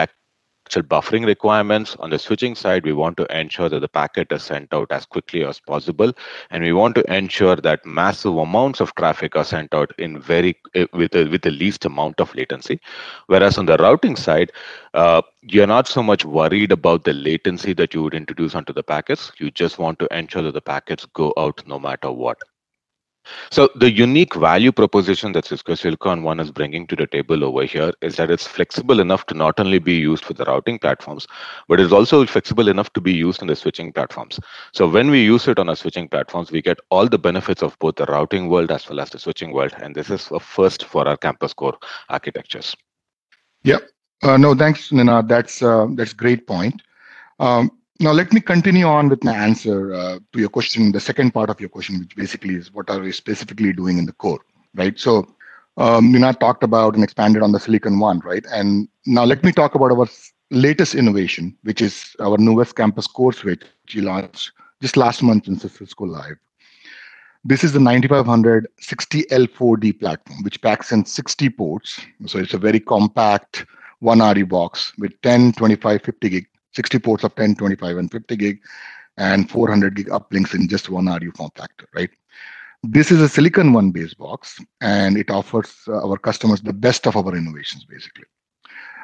actual 0.66 0.84
buffering 0.84 1.26
requirements. 1.26 1.96
On 2.00 2.10
the 2.10 2.18
switching 2.18 2.56
side, 2.56 2.84
we 2.86 2.94
want 2.94 3.18
to 3.18 3.40
ensure 3.40 3.70
that 3.70 3.80
the 3.80 3.88
packet 3.88 4.32
is 4.32 4.44
sent 4.44 4.74
out 4.74 4.92
as 4.92 5.06
quickly 5.06 5.44
as 5.44 5.60
possible, 5.60 6.12
and 6.50 6.64
we 6.64 6.74
want 6.74 6.96
to 6.96 7.14
ensure 7.14 7.56
that 7.58 7.86
massive 7.86 8.36
amounts 8.38 8.80
of 8.80 8.94
traffic 8.96 9.36
are 9.36 9.44
sent 9.44 9.74
out 9.74 9.92
in 10.00 10.20
very 10.20 10.58
eh, 10.74 10.88
with 10.94 11.12
the, 11.12 11.26
with 11.30 11.44
the 11.44 11.52
least 11.52 11.86
amount 11.86 12.20
of 12.20 12.34
latency. 12.36 12.80
Whereas 13.28 13.58
on 13.58 13.68
the 13.68 13.78
routing 13.78 14.16
side, 14.16 14.52
uh, 14.94 15.22
you're 15.44 15.68
not 15.68 15.88
so 15.88 16.02
much 16.02 16.26
worried 16.26 16.72
about 16.72 17.04
the 17.04 17.14
latency 17.14 17.74
that 17.74 17.94
you 17.94 18.02
would 18.04 18.16
introduce 18.16 18.56
onto 18.56 18.74
the 18.74 18.84
packets. 18.84 19.32
You 19.38 19.52
just 19.52 19.78
want 19.78 20.00
to 20.00 20.18
ensure 20.18 20.42
that 20.42 20.54
the 20.54 20.62
packets 20.62 21.06
go 21.14 21.34
out 21.38 21.62
no 21.68 21.80
matter 21.80 22.12
what. 22.12 22.40
So 23.52 23.70
the 23.76 23.92
unique 23.92 24.36
value 24.36 24.72
proposition 24.72 25.32
that 25.34 25.46
Cisco 25.46 25.76
Silicon 25.76 26.24
One 26.24 26.40
is 26.40 26.52
bringing 26.52 26.88
to 26.88 26.96
the 26.96 27.08
table 27.08 27.44
over 27.44 27.64
here 27.64 27.92
is 28.02 28.16
that 28.16 28.32
it's 28.32 28.48
flexible 28.48 29.00
enough 29.00 29.26
to 29.28 29.34
not 29.34 29.60
only 29.60 29.80
be 29.80 29.94
used 29.94 30.26
for 30.26 30.34
the 30.34 30.46
routing 30.46 30.80
platforms, 30.80 31.28
but 31.68 31.80
it's 31.80 31.92
also 31.92 32.26
flexible 32.26 32.68
enough 32.68 32.92
to 32.94 33.02
be 33.02 33.14
used 33.14 33.42
in 33.42 33.48
the 33.48 33.56
switching 33.56 33.92
platforms. 33.92 34.40
So 34.74 34.88
when 34.88 35.10
we 35.10 35.24
use 35.24 35.48
it 35.48 35.60
on 35.60 35.70
our 35.70 35.76
switching 35.76 36.08
platforms, 36.08 36.52
we 36.52 36.62
get 36.62 36.80
all 36.90 37.08
the 37.08 37.20
benefits 37.20 37.64
of 37.64 37.78
both 37.80 37.96
the 37.96 38.06
routing 38.06 38.50
world 38.50 38.72
as 38.72 38.88
well 38.90 39.00
as 39.00 39.10
the 39.10 39.20
switching 39.20 39.52
world. 39.52 39.74
And 39.78 39.96
this 39.96 40.10
is 40.10 40.30
a 40.32 40.40
first 40.40 40.86
for 40.86 41.08
our 41.08 41.18
campus 41.18 41.54
core 41.54 41.78
architectures. 42.10 42.76
Yeah. 43.64 43.80
Uh, 44.24 44.38
no, 44.38 44.56
thanks, 44.56 44.92
Nina. 44.92 45.24
That's 45.24 45.62
uh, 45.62 45.88
that's 45.96 46.14
great 46.14 46.48
point. 46.48 46.82
Um, 47.40 47.72
now 48.00 48.12
let 48.12 48.34
me 48.34 48.42
continue 48.42 48.86
on 48.86 49.10
with 49.10 49.24
my 49.24 49.34
answer 49.34 49.94
uh, 49.94 50.20
to 50.34 50.40
your 50.40 50.50
question, 50.50 50.92
the 50.92 51.00
second 51.00 51.32
part 51.34 51.50
of 51.50 51.60
your 51.60 51.70
question, 51.70 52.00
which 52.00 52.16
basically 52.16 52.56
is 52.56 52.74
what 52.74 52.90
are 52.90 53.00
we 53.00 53.12
specifically 53.12 53.72
doing 53.72 53.98
in 53.98 54.06
the 54.06 54.14
core, 54.14 54.42
right? 54.74 55.00
So 55.00 55.28
um, 55.78 56.12
Nina 56.12 56.34
talked 56.34 56.64
about 56.64 56.96
and 56.96 57.04
expanded 57.04 57.42
on 57.42 57.52
the 57.52 57.60
Silicon 57.60 58.00
One, 58.00 58.20
right? 58.20 58.46
And 58.52 58.88
now 59.06 59.24
let 59.24 59.44
me 59.44 59.52
talk 59.52 59.76
about 59.76 59.92
our 59.92 60.08
latest 60.52 60.96
innovation, 60.96 61.58
which 61.64 61.82
is 61.82 62.16
our 62.20 62.38
newest 62.38 62.76
campus 62.76 63.08
core 63.08 63.34
switch, 63.34 63.62
which 63.84 63.96
we 63.96 64.02
launched 64.02 64.52
just 64.82 64.98
last 64.98 65.24
month 65.24 65.48
in 65.48 65.58
Cisco 65.58 66.06
Live. 66.06 66.38
This 67.44 67.64
is 67.64 67.74
the 67.74 67.80
9500 67.80 68.68
60L4D 68.82 70.00
platform, 70.00 70.44
which 70.44 70.62
packs 70.62 70.92
in 70.92 71.06
60 71.06 71.50
ports. 71.52 72.00
So 72.26 72.40
it's 72.40 72.56
a 72.56 72.58
very 72.58 72.80
compact 72.80 73.66
1RU 74.02 74.50
box 74.50 74.94
with 74.98 75.20
10, 75.22 75.54
25, 75.54 76.02
50 76.02 76.30
gig, 76.30 76.48
60 76.76 77.00
ports 77.00 77.24
of 77.24 77.36
10, 77.36 77.56
25, 77.56 77.98
and 77.98 78.12
50 78.12 78.36
gig, 78.36 78.60
and 79.18 79.50
400 79.50 79.96
gig 79.96 80.08
uplinks 80.08 80.54
in 80.54 80.68
just 80.68 80.88
1RU 80.88 81.36
form 81.36 81.52
factor, 81.56 81.88
right? 81.96 82.10
This 82.84 83.12
is 83.12 83.22
a 83.22 83.30
Silicon 83.30 83.74
One 83.74 83.92
based 83.92 84.18
box, 84.18 84.60
and 84.82 85.18
it 85.18 85.32
offers 85.32 85.74
uh, 85.88 86.08
our 86.08 86.18
customers 86.18 86.62
the 86.62 86.74
best 86.74 87.08
of 87.08 87.16
our 87.16 87.36
innovations, 87.36 87.86
basically. 87.86 88.26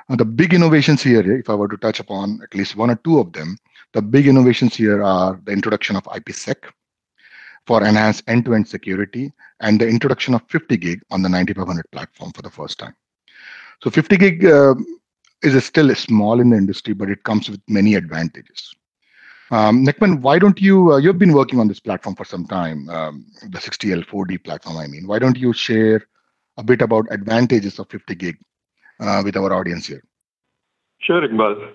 Uh, 0.10 0.16
the 0.16 0.26
big 0.26 0.54
innovations 0.54 1.02
here, 1.02 1.40
if 1.40 1.50
I 1.50 1.56
were 1.56 1.68
to 1.68 1.78
touch 1.78 2.00
upon 2.00 2.42
at 2.44 2.54
least 2.54 2.76
one 2.76 2.92
or 2.92 2.98
two 2.98 3.20
of 3.20 3.34
them, 3.34 3.58
the 3.94 4.02
big 4.02 4.28
innovations 4.28 4.76
here 4.76 5.04
are 5.04 5.40
the 5.46 5.52
introduction 5.52 5.96
of 5.96 6.04
IPsec, 6.04 6.72
for 7.68 7.84
enhanced 7.84 8.24
end-to-end 8.28 8.68
security 8.68 9.32
and 9.60 9.80
the 9.80 9.88
introduction 9.88 10.34
of 10.34 10.42
50 10.50 10.78
gig 10.78 11.02
on 11.12 11.22
the 11.22 11.30
9500 11.30 11.86
platform 11.92 12.32
for 12.34 12.42
the 12.42 12.50
first 12.50 12.80
time. 12.80 12.96
So 13.84 13.90
50 13.90 14.18
gig 14.18 14.46
uh, 14.46 14.76
is 15.44 15.64
still 15.66 15.94
small 15.96 16.40
in 16.40 16.52
the 16.52 16.58
industry, 16.58 16.94
but 16.94 17.10
it 17.10 17.24
comes 17.24 17.50
with 17.50 17.62
many 17.68 17.96
advantages. 17.96 18.74
Um, 19.52 19.86
Nekman, 19.86 20.22
why 20.22 20.40
don't 20.40 20.62
you, 20.62 20.94
uh, 20.94 20.98
you've 20.98 21.20
been 21.20 21.34
working 21.34 21.60
on 21.60 21.68
this 21.68 21.80
platform 21.80 22.16
for 22.16 22.24
some 22.24 22.46
time, 22.46 22.90
um, 22.90 23.26
the 23.42 23.60
60L4D 23.60 24.44
platform, 24.44 24.78
I 24.78 24.88
mean. 24.88 25.08
Why 25.08 25.20
don't 25.20 25.38
you 25.38 25.52
share 25.52 26.08
a 26.58 26.64
bit 26.64 26.82
about 26.82 27.06
advantages 27.12 27.78
of 27.78 27.90
50 27.90 28.16
gig 28.16 28.38
uh, 29.02 29.22
with 29.26 29.36
our 29.36 29.54
audience 29.54 29.88
here? 29.88 30.04
Sure, 31.00 31.28
Iqbal. 31.28 31.74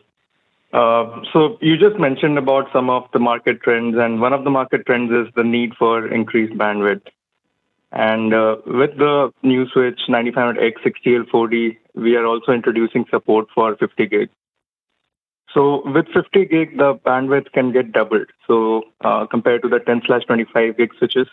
Uh, 0.72 1.22
so 1.32 1.58
you 1.60 1.76
just 1.76 1.98
mentioned 1.98 2.38
about 2.38 2.66
some 2.72 2.88
of 2.88 3.04
the 3.12 3.18
market 3.18 3.62
trends, 3.62 3.96
and 3.98 4.20
one 4.20 4.32
of 4.32 4.44
the 4.44 4.50
market 4.50 4.86
trends 4.86 5.12
is 5.12 5.32
the 5.36 5.44
need 5.44 5.74
for 5.78 6.10
increased 6.12 6.54
bandwidth. 6.54 7.02
And 7.92 8.34
uh, 8.34 8.56
with 8.66 8.96
the 8.98 9.32
new 9.42 9.66
switch 9.68 10.00
9500X 10.08 10.74
60L4D, 10.84 11.76
we 11.94 12.16
are 12.16 12.26
also 12.26 12.52
introducing 12.52 13.04
support 13.10 13.46
for 13.54 13.76
50 13.76 14.06
gig. 14.06 14.28
So 15.54 15.82
with 15.86 16.06
50 16.12 16.44
gig, 16.46 16.76
the 16.76 16.94
bandwidth 17.06 17.52
can 17.52 17.72
get 17.72 17.92
doubled. 17.92 18.26
So 18.46 18.82
uh, 19.02 19.26
compared 19.26 19.62
to 19.62 19.68
the 19.68 19.78
10 19.78 20.02
slash 20.06 20.24
25 20.24 20.76
gig 20.76 20.90
switches. 20.98 21.28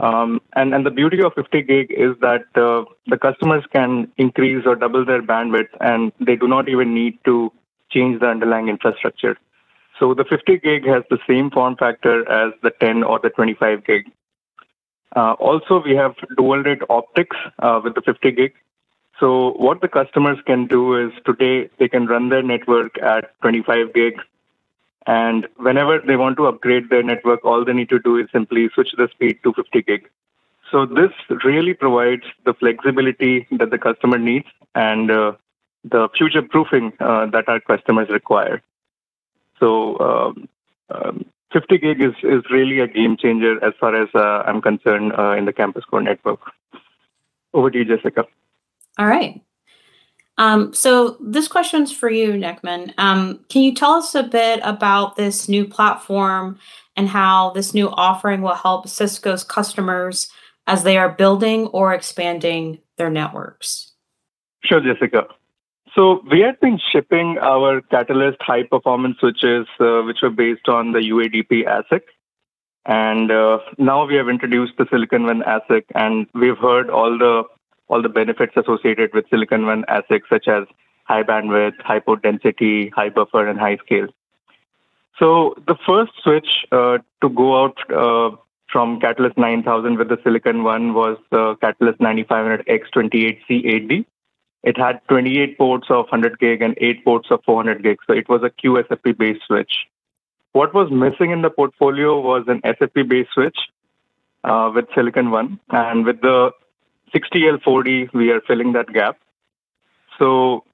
Um, 0.00 0.40
and, 0.56 0.74
and 0.74 0.84
the 0.84 0.90
beauty 0.90 1.22
of 1.22 1.34
50 1.34 1.62
gig 1.62 1.90
is 1.90 2.16
that 2.20 2.46
uh, 2.56 2.84
the 3.06 3.18
customers 3.18 3.64
can 3.72 4.10
increase 4.16 4.64
or 4.66 4.74
double 4.74 5.04
their 5.04 5.22
bandwidth, 5.22 5.68
and 5.80 6.10
they 6.18 6.34
do 6.34 6.48
not 6.48 6.68
even 6.68 6.94
need 6.94 7.18
to 7.26 7.52
change 7.90 8.20
the 8.20 8.26
underlying 8.26 8.68
infrastructure. 8.68 9.36
So 10.00 10.14
the 10.14 10.24
50 10.24 10.58
gig 10.58 10.84
has 10.86 11.04
the 11.10 11.18
same 11.28 11.50
form 11.50 11.76
factor 11.76 12.28
as 12.28 12.52
the 12.62 12.72
10 12.80 13.04
or 13.04 13.20
the 13.20 13.30
25 13.30 13.84
gig. 13.84 14.10
Uh, 15.14 15.32
also, 15.34 15.82
we 15.82 15.94
have 15.94 16.14
dual 16.36 16.62
rate 16.62 16.82
optics 16.90 17.36
uh, 17.60 17.80
with 17.82 17.94
the 17.94 18.02
50 18.02 18.32
gig. 18.32 18.52
So 19.20 19.52
what 19.52 19.80
the 19.80 19.88
customers 19.88 20.38
can 20.44 20.66
do 20.66 20.96
is 20.96 21.12
today 21.24 21.70
they 21.78 21.88
can 21.88 22.06
run 22.06 22.30
their 22.30 22.42
network 22.42 23.00
at 23.00 23.30
25 23.42 23.94
gig, 23.94 24.14
and 25.06 25.46
whenever 25.56 26.00
they 26.00 26.16
want 26.16 26.36
to 26.38 26.46
upgrade 26.46 26.90
their 26.90 27.02
network, 27.02 27.44
all 27.44 27.64
they 27.64 27.72
need 27.72 27.90
to 27.90 28.00
do 28.00 28.16
is 28.16 28.26
simply 28.32 28.68
switch 28.74 28.92
the 28.96 29.08
speed 29.12 29.38
to 29.44 29.52
50 29.52 29.82
gig. 29.82 30.10
So 30.72 30.84
this 30.84 31.12
really 31.44 31.74
provides 31.74 32.24
the 32.44 32.54
flexibility 32.54 33.46
that 33.52 33.70
the 33.70 33.78
customer 33.78 34.18
needs, 34.18 34.46
and 34.74 35.10
uh, 35.10 35.32
the 35.84 36.08
future 36.16 36.42
proofing 36.42 36.92
uh, 36.98 37.26
that 37.26 37.48
our 37.48 37.60
customers 37.60 38.08
require. 38.08 38.62
So 39.60 39.98
um, 40.00 40.48
um, 40.90 41.24
50 41.54 41.78
gig 41.78 42.02
is, 42.02 42.12
is 42.24 42.42
really 42.50 42.80
a 42.80 42.88
game 42.88 43.16
changer 43.16 43.64
as 43.64 43.72
far 43.78 43.94
as 43.94 44.08
uh, 44.14 44.42
I'm 44.44 44.60
concerned 44.60 45.12
uh, 45.16 45.30
in 45.38 45.44
the 45.44 45.52
campus 45.52 45.84
core 45.84 46.02
network. 46.02 46.40
Over 47.54 47.70
to 47.70 47.78
you, 47.78 47.84
Jessica. 47.84 48.26
All 48.98 49.06
right. 49.06 49.40
Um, 50.36 50.74
so 50.74 51.16
this 51.20 51.46
question's 51.46 51.92
for 51.92 52.10
you, 52.10 52.32
Nekman. 52.32 52.92
Um, 52.98 53.44
can 53.48 53.62
you 53.62 53.72
tell 53.72 53.92
us 53.92 54.16
a 54.16 54.24
bit 54.24 54.58
about 54.64 55.14
this 55.14 55.48
new 55.48 55.64
platform 55.64 56.58
and 56.96 57.08
how 57.08 57.50
this 57.50 57.72
new 57.72 57.88
offering 57.88 58.42
will 58.42 58.54
help 58.54 58.88
Cisco's 58.88 59.44
customers 59.44 60.28
as 60.66 60.82
they 60.82 60.98
are 60.98 61.10
building 61.10 61.68
or 61.68 61.94
expanding 61.94 62.80
their 62.98 63.10
networks? 63.10 63.92
Sure, 64.64 64.80
Jessica. 64.80 65.26
So 65.94 66.24
we 66.28 66.40
had 66.40 66.58
been 66.58 66.80
shipping 66.92 67.38
our 67.40 67.80
Catalyst 67.80 68.38
high 68.40 68.64
performance 68.64 69.18
switches, 69.20 69.66
uh, 69.78 70.02
which 70.02 70.18
were 70.22 70.30
based 70.30 70.68
on 70.68 70.92
the 70.92 70.98
UADP 70.98 71.66
ASIC. 71.66 72.02
And 72.84 73.30
uh, 73.30 73.58
now 73.78 74.04
we 74.04 74.16
have 74.16 74.28
introduced 74.28 74.72
the 74.76 74.86
Silicon 74.90 75.24
One 75.24 75.42
ASIC, 75.42 75.84
and 75.94 76.26
we've 76.34 76.58
heard 76.58 76.90
all 76.90 77.16
the 77.16 77.44
all 77.88 78.02
the 78.02 78.08
benefits 78.08 78.54
associated 78.56 79.14
with 79.14 79.28
Silicon 79.30 79.66
One 79.66 79.84
ASIC, 79.88 80.22
such 80.28 80.48
as 80.48 80.64
high 81.04 81.22
bandwidth, 81.22 81.80
high 81.80 82.00
port 82.00 82.22
density, 82.22 82.88
high 82.88 83.10
buffer, 83.10 83.46
and 83.46 83.58
high 83.58 83.76
scale. 83.76 84.08
So 85.18 85.54
the 85.66 85.76
first 85.86 86.12
switch 86.22 86.48
uh, 86.72 86.98
to 87.22 87.28
go 87.28 87.62
out 87.62 87.78
uh, 87.90 88.36
from 88.70 89.00
Catalyst 89.00 89.38
9000 89.38 89.96
with 89.96 90.08
the 90.08 90.18
Silicon 90.24 90.64
One 90.64 90.92
was 90.92 91.18
the 91.30 91.54
Catalyst 91.60 92.00
9500X28C8D. 92.00 94.06
It 94.64 94.78
had 94.78 95.00
28 95.08 95.58
ports 95.58 95.86
of 95.90 96.06
100 96.10 96.38
gig 96.38 96.62
and 96.62 96.74
8 96.80 97.04
ports 97.04 97.28
of 97.30 97.40
400 97.44 97.82
gig. 97.82 97.98
So 98.06 98.14
it 98.14 98.28
was 98.30 98.42
a 98.42 98.50
QSFP 98.50 99.16
based 99.18 99.42
switch. 99.46 99.72
What 100.52 100.72
was 100.72 100.90
missing 100.90 101.32
in 101.32 101.42
the 101.42 101.50
portfolio 101.50 102.18
was 102.18 102.44
an 102.48 102.62
SFP 102.62 103.06
based 103.08 103.30
switch 103.34 103.58
uh, 104.42 104.72
with 104.74 104.86
Silicon 104.94 105.30
One. 105.30 105.60
And 105.68 106.06
with 106.06 106.22
the 106.22 106.52
60L4D, 107.14 108.14
we 108.14 108.30
are 108.30 108.40
filling 108.40 108.72
that 108.72 108.90
gap. 108.90 109.18
So 110.18 110.64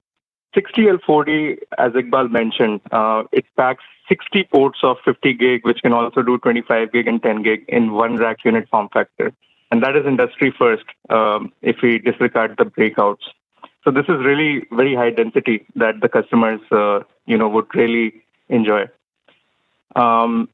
60L4D, 0.55 1.57
as 1.77 1.91
Iqbal 1.91 2.31
mentioned, 2.31 2.79
uh, 2.93 3.23
it 3.33 3.45
packs 3.57 3.83
60 4.07 4.45
ports 4.53 4.79
of 4.83 4.97
50 5.03 5.33
gig, 5.33 5.65
which 5.65 5.81
can 5.81 5.91
also 5.91 6.21
do 6.21 6.37
25 6.37 6.93
gig 6.93 7.07
and 7.07 7.21
10 7.21 7.43
gig 7.43 7.65
in 7.67 7.91
one 7.91 8.15
rack 8.15 8.37
unit 8.45 8.69
form 8.69 8.87
factor. 8.93 9.33
And 9.69 9.83
that 9.83 9.97
is 9.97 10.05
industry 10.05 10.53
first 10.57 10.85
um, 11.09 11.51
if 11.61 11.77
we 11.83 11.97
disregard 11.99 12.55
the 12.57 12.65
breakouts. 12.65 13.23
So 13.83 13.91
this 13.91 14.05
is 14.05 14.23
really 14.23 14.65
very 14.71 14.95
high 14.95 15.09
density 15.09 15.65
that 15.75 16.01
the 16.01 16.09
customers, 16.09 16.61
uh, 16.71 16.99
you 17.25 17.37
know, 17.37 17.49
would 17.49 17.73
really 17.73 18.23
enjoy. 18.49 18.87
Um, 19.95 20.49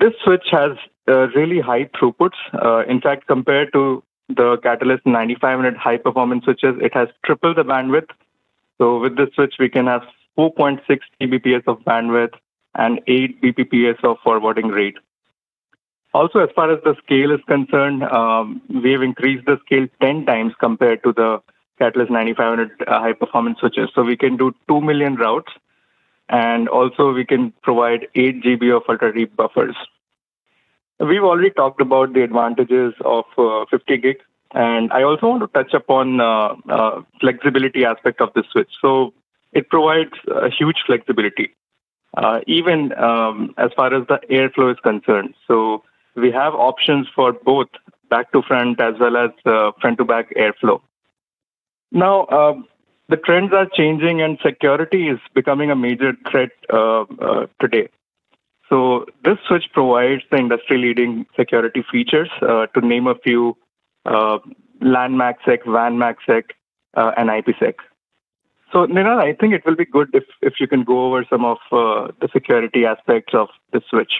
this 0.00 0.12
switch 0.24 0.46
has 0.50 0.72
uh, 1.06 1.28
really 1.28 1.60
high 1.60 1.84
throughputs. 1.84 2.38
Uh, 2.54 2.84
in 2.88 3.00
fact, 3.00 3.26
compared 3.26 3.72
to 3.72 4.02
the 4.28 4.56
Catalyst 4.62 5.04
9500 5.04 5.76
high 5.76 5.98
performance 5.98 6.44
switches, 6.44 6.76
it 6.80 6.94
has 6.94 7.08
triple 7.24 7.54
the 7.54 7.64
bandwidth. 7.64 8.08
So 8.78 8.98
with 8.98 9.16
this 9.16 9.28
switch, 9.34 9.54
we 9.58 9.68
can 9.68 9.86
have 9.86 10.02
4.6 10.38 10.80
Gbps 11.20 11.66
of 11.66 11.80
bandwidth 11.80 12.34
and 12.74 13.00
8 13.06 13.42
Bpps 13.42 14.02
of 14.02 14.16
forwarding 14.24 14.68
rate. 14.68 14.96
Also, 16.14 16.40
as 16.40 16.50
far 16.54 16.70
as 16.70 16.82
the 16.84 16.94
scale 17.04 17.32
is 17.32 17.40
concerned, 17.46 18.02
um, 18.04 18.60
we 18.82 18.92
have 18.92 19.02
increased 19.02 19.46
the 19.46 19.58
scale 19.64 19.86
10 20.00 20.26
times 20.26 20.52
compared 20.60 21.02
to 21.04 21.12
the 21.12 21.40
Catalyst 21.82 22.10
9500 22.10 22.70
uh, 22.86 23.00
high 23.00 23.12
performance 23.12 23.58
switches. 23.58 23.90
So 23.94 24.02
we 24.02 24.16
can 24.16 24.36
do 24.36 24.54
2 24.68 24.80
million 24.80 25.16
routes 25.16 25.52
and 26.28 26.68
also 26.68 27.12
we 27.12 27.24
can 27.24 27.52
provide 27.62 28.06
8 28.14 28.42
GB 28.42 28.76
of 28.76 28.82
ultra 28.88 29.12
deep 29.14 29.34
buffers. 29.36 29.76
We've 31.00 31.24
already 31.24 31.50
talked 31.50 31.80
about 31.80 32.12
the 32.12 32.22
advantages 32.22 32.94
of 33.04 33.24
uh, 33.36 33.64
50 33.70 33.96
gig 33.98 34.18
and 34.54 34.92
I 34.92 35.02
also 35.02 35.26
want 35.28 35.42
to 35.42 35.48
touch 35.48 35.74
upon 35.74 36.20
uh, 36.20 36.54
uh, 36.68 37.02
flexibility 37.20 37.84
aspect 37.84 38.20
of 38.20 38.32
the 38.34 38.44
switch. 38.52 38.70
So 38.80 39.12
it 39.52 39.68
provides 39.68 40.12
a 40.28 40.50
huge 40.50 40.84
flexibility, 40.86 41.54
uh, 42.16 42.40
even 42.46 42.92
um, 42.98 43.54
as 43.58 43.70
far 43.74 43.92
as 43.92 44.06
the 44.06 44.20
airflow 44.30 44.72
is 44.72 44.78
concerned. 44.80 45.34
So 45.48 45.82
we 46.14 46.30
have 46.30 46.54
options 46.54 47.08
for 47.14 47.32
both 47.32 47.68
back 48.08 48.30
to 48.32 48.42
front 48.42 48.80
as 48.80 48.94
well 49.00 49.16
as 49.16 49.30
uh, 49.46 49.72
front 49.80 49.98
to 49.98 50.04
back 50.04 50.32
airflow. 50.36 50.80
Now, 51.92 52.24
uh, 52.24 52.54
the 53.08 53.18
trends 53.18 53.52
are 53.52 53.66
changing 53.66 54.22
and 54.22 54.38
security 54.44 55.08
is 55.08 55.18
becoming 55.34 55.70
a 55.70 55.76
major 55.76 56.14
threat 56.30 56.50
uh, 56.72 57.02
uh, 57.02 57.46
today. 57.60 57.88
So 58.70 59.04
this 59.22 59.36
switch 59.46 59.64
provides 59.74 60.22
the 60.30 60.38
industry-leading 60.38 61.26
security 61.36 61.84
features. 61.92 62.30
Uh, 62.40 62.66
to 62.68 62.80
name 62.80 63.06
a 63.06 63.14
few, 63.16 63.58
uh, 64.06 64.38
LAN 64.80 65.12
MACsec, 65.12 65.66
WAN 65.66 65.98
MACsec, 65.98 66.44
uh, 66.94 67.12
and 67.18 67.28
IPsec. 67.28 67.74
so, 68.72 68.86
Ninad, 68.86 69.18
I 69.18 69.34
think 69.34 69.52
it 69.52 69.66
will 69.66 69.76
be 69.76 69.84
good 69.84 70.08
if, 70.14 70.24
if 70.40 70.54
you 70.58 70.66
can 70.66 70.84
go 70.84 71.06
over 71.06 71.26
some 71.28 71.44
of 71.44 71.58
uh, 71.70 72.12
the 72.22 72.28
security 72.32 72.86
aspects 72.86 73.34
of 73.34 73.48
the 73.72 73.82
switch. 73.90 74.12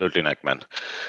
Absolutely, 0.00 0.22
Nekman. 0.30 0.62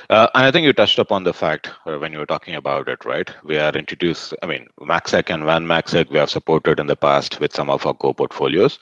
Uh, 0.09 0.27
and 0.33 0.45
I 0.45 0.51
think 0.51 0.65
you 0.65 0.73
touched 0.73 0.97
upon 0.97 1.23
the 1.23 1.31
fact 1.33 1.69
uh, 1.85 1.99
when 1.99 2.11
you 2.11 2.17
were 2.17 2.25
talking 2.25 2.55
about 2.55 2.87
it, 2.89 3.05
right? 3.05 3.29
We 3.43 3.59
are 3.59 3.71
introduced, 3.71 4.33
I 4.41 4.47
mean, 4.47 4.65
MACsec 4.79 5.31
and 5.31 5.45
WAN 5.45 5.67
MACsec 5.67 6.09
we 6.09 6.17
have 6.17 6.31
supported 6.31 6.79
in 6.79 6.87
the 6.87 6.95
past 6.95 7.39
with 7.39 7.53
some 7.53 7.69
of 7.69 7.85
our 7.85 7.93
core 7.93 8.15
portfolios. 8.15 8.79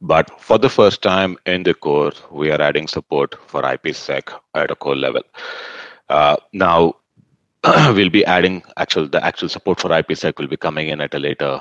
But 0.00 0.28
for 0.40 0.58
the 0.58 0.68
first 0.68 1.02
time 1.02 1.38
in 1.46 1.62
the 1.62 1.72
core, 1.72 2.10
we 2.32 2.50
are 2.50 2.60
adding 2.60 2.88
support 2.88 3.36
for 3.46 3.62
IPsec 3.62 4.36
at 4.56 4.72
a 4.72 4.74
core 4.74 4.96
level. 4.96 5.22
Uh, 6.08 6.36
now, 6.52 6.96
we'll 7.94 8.10
be 8.10 8.24
adding 8.24 8.60
actual 8.76 9.06
the 9.08 9.24
actual 9.24 9.48
support 9.48 9.80
for 9.80 9.90
IPsec 9.90 10.36
will 10.36 10.48
be 10.48 10.56
coming 10.56 10.88
in 10.88 11.00
at 11.00 11.14
a 11.14 11.18
later 11.20 11.60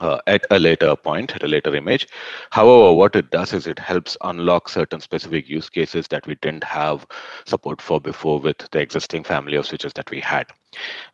uh, 0.00 0.18
at 0.26 0.44
a 0.50 0.58
later 0.58 0.94
point, 0.96 1.34
at 1.34 1.42
a 1.42 1.48
later 1.48 1.74
image. 1.74 2.08
However, 2.50 2.92
what 2.92 3.16
it 3.16 3.30
does 3.30 3.52
is 3.52 3.66
it 3.66 3.78
helps 3.78 4.16
unlock 4.22 4.68
certain 4.68 5.00
specific 5.00 5.48
use 5.48 5.68
cases 5.68 6.08
that 6.08 6.26
we 6.26 6.34
didn't 6.36 6.64
have 6.64 7.06
support 7.46 7.80
for 7.80 8.00
before 8.00 8.40
with 8.40 8.58
the 8.70 8.80
existing 8.80 9.24
family 9.24 9.56
of 9.56 9.66
switches 9.66 9.92
that 9.94 10.10
we 10.10 10.20
had. 10.20 10.46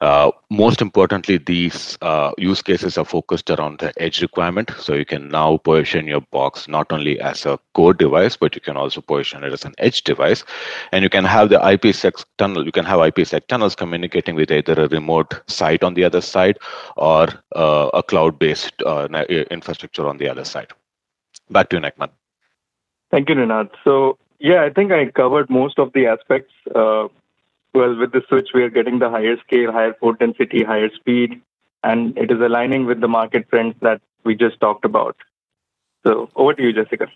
Uh, 0.01 0.31
most 0.51 0.81
importantly, 0.81 1.39
these 1.39 1.99
uh, 2.03 2.33
use 2.39 2.63
cases 2.63 2.97
are 2.99 3.05
focused 3.05 3.51
around 3.51 3.79
the 3.79 3.93
edge 4.03 4.23
requirement. 4.23 4.71
So 4.79 4.95
you 4.95 5.05
can 5.05 5.29
now 5.29 5.59
position 5.59 6.07
your 6.07 6.21
box 6.21 6.69
not 6.69 6.93
only 6.93 7.21
as 7.21 7.47
a 7.47 7.59
core 7.75 7.95
device, 7.95 8.37
but 8.37 8.55
you 8.55 8.61
can 8.61 8.77
also 8.77 9.01
position 9.01 9.45
it 9.45 9.53
as 9.53 9.65
an 9.65 9.75
edge 9.79 10.03
device. 10.03 10.45
And 10.93 11.03
you 11.03 11.11
can 11.11 11.25
have 11.25 11.49
the 11.49 11.59
IPsec 11.59 12.25
tunnel, 12.39 12.65
you 12.65 12.73
can 12.73 12.85
have 12.85 13.01
IPsec 13.01 13.47
tunnels 13.47 13.75
communicating 13.75 14.35
with 14.35 14.51
either 14.51 14.75
a 14.75 14.89
remote 14.89 15.41
site 15.47 15.83
on 15.83 15.95
the 15.95 16.05
other 16.05 16.21
side 16.21 16.59
or 16.97 17.29
uh, 17.57 17.91
a 17.95 18.03
cloud-based 18.03 18.83
uh, 18.85 19.09
infrastructure 19.51 20.07
on 20.07 20.19
the 20.19 20.29
other 20.29 20.45
side. 20.45 20.73
Back 21.51 21.69
to 21.71 21.77
you, 21.77 21.83
Nekman. 21.83 22.11
Thank 23.11 23.29
you, 23.29 23.35
Ninad. 23.35 23.71
So 23.83 24.19
yeah, 24.39 24.63
I 24.63 24.71
think 24.71 24.93
I 24.93 25.11
covered 25.11 25.51
most 25.51 25.79
of 25.79 25.93
the 25.93 26.07
aspects. 26.07 26.53
Well, 27.73 27.97
with 27.97 28.13
the 28.13 28.23
switch, 28.29 28.49
we 28.53 28.63
are 28.63 28.71
getting 28.71 28.99
the 28.99 29.09
higher 29.09 29.37
scale, 29.47 29.73
higher 29.73 29.93
port 29.93 30.19
density, 30.19 30.65
higher 30.65 30.91
speed, 30.95 31.41
and 31.85 32.17
it 32.19 32.31
is 32.31 32.41
aligning 32.41 32.87
with 32.87 33.01
the 33.01 33.09
market 33.09 33.49
trends 33.49 33.75
that 33.81 34.01
we 34.25 34.35
just 34.35 34.59
talked 34.61 34.85
about. 34.85 35.17
So 36.07 36.31
over 36.35 36.55
to 36.55 36.63
you, 36.63 36.73
Jessica. 36.73 37.07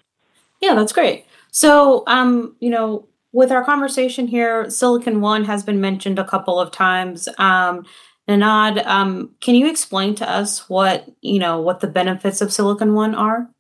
Yeah, 0.60 0.74
that's 0.74 0.92
great. 0.92 1.26
So, 1.50 2.04
um, 2.06 2.56
you 2.60 2.70
know, 2.70 3.06
with 3.32 3.50
our 3.50 3.64
conversation 3.64 4.28
here, 4.28 4.70
Silicon 4.70 5.20
One 5.20 5.44
has 5.44 5.62
been 5.62 5.80
mentioned 5.80 6.18
a 6.18 6.24
couple 6.24 6.60
of 6.60 6.70
times. 6.70 7.28
Um, 7.38 7.84
Ninad, 8.28 8.86
um, 8.86 9.30
can 9.40 9.54
you 9.54 9.68
explain 9.68 10.14
to 10.16 10.30
us 10.30 10.68
what 10.68 11.06
you 11.20 11.38
know 11.38 11.60
what 11.60 11.80
the 11.80 11.86
benefits 11.86 12.40
of 12.40 12.52
Silicon 12.52 12.94
One 12.94 13.14
are? 13.14 13.50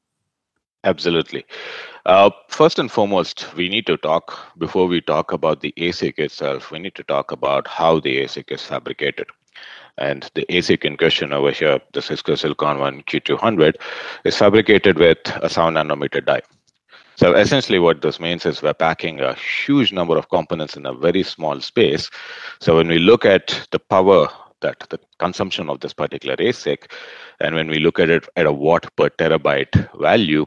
Absolutely. 0.84 1.44
Uh, 2.06 2.30
first 2.48 2.78
and 2.78 2.92
foremost, 2.92 3.54
we 3.56 3.68
need 3.68 3.86
to 3.86 3.96
talk, 3.96 4.58
before 4.58 4.86
we 4.86 5.00
talk 5.00 5.32
about 5.32 5.60
the 5.60 5.72
ASIC 5.78 6.18
itself, 6.18 6.70
we 6.70 6.78
need 6.78 6.94
to 6.94 7.02
talk 7.04 7.32
about 7.32 7.66
how 7.66 7.98
the 7.98 8.22
ASIC 8.22 8.52
is 8.52 8.62
fabricated. 8.62 9.26
And 9.96 10.28
the 10.34 10.44
ASIC 10.50 10.84
in 10.84 10.98
question 10.98 11.32
over 11.32 11.50
here, 11.50 11.80
the 11.94 12.02
Cisco 12.02 12.34
Silicon 12.34 12.78
One 12.78 13.02
Q200, 13.04 13.76
is 14.24 14.36
fabricated 14.36 14.98
with 14.98 15.18
a 15.42 15.48
sound 15.48 15.76
nanometer 15.76 16.22
die. 16.22 16.42
So 17.16 17.32
essentially, 17.32 17.78
what 17.78 18.02
this 18.02 18.20
means 18.20 18.44
is 18.44 18.60
we're 18.60 18.74
packing 18.74 19.20
a 19.20 19.34
huge 19.34 19.90
number 19.92 20.18
of 20.18 20.28
components 20.28 20.76
in 20.76 20.84
a 20.84 20.92
very 20.92 21.22
small 21.22 21.58
space. 21.60 22.10
So 22.60 22.76
when 22.76 22.88
we 22.88 22.98
look 22.98 23.24
at 23.24 23.66
the 23.70 23.78
power 23.78 24.28
that 24.60 24.80
the 24.90 24.98
consumption 25.18 25.70
of 25.70 25.80
this 25.80 25.94
particular 25.94 26.36
ASIC, 26.36 26.90
and 27.40 27.54
when 27.54 27.68
we 27.68 27.78
look 27.78 27.98
at 27.98 28.10
it 28.10 28.28
at 28.36 28.46
a 28.46 28.52
watt 28.52 28.94
per 28.96 29.10
terabyte 29.10 29.88
value, 29.98 30.44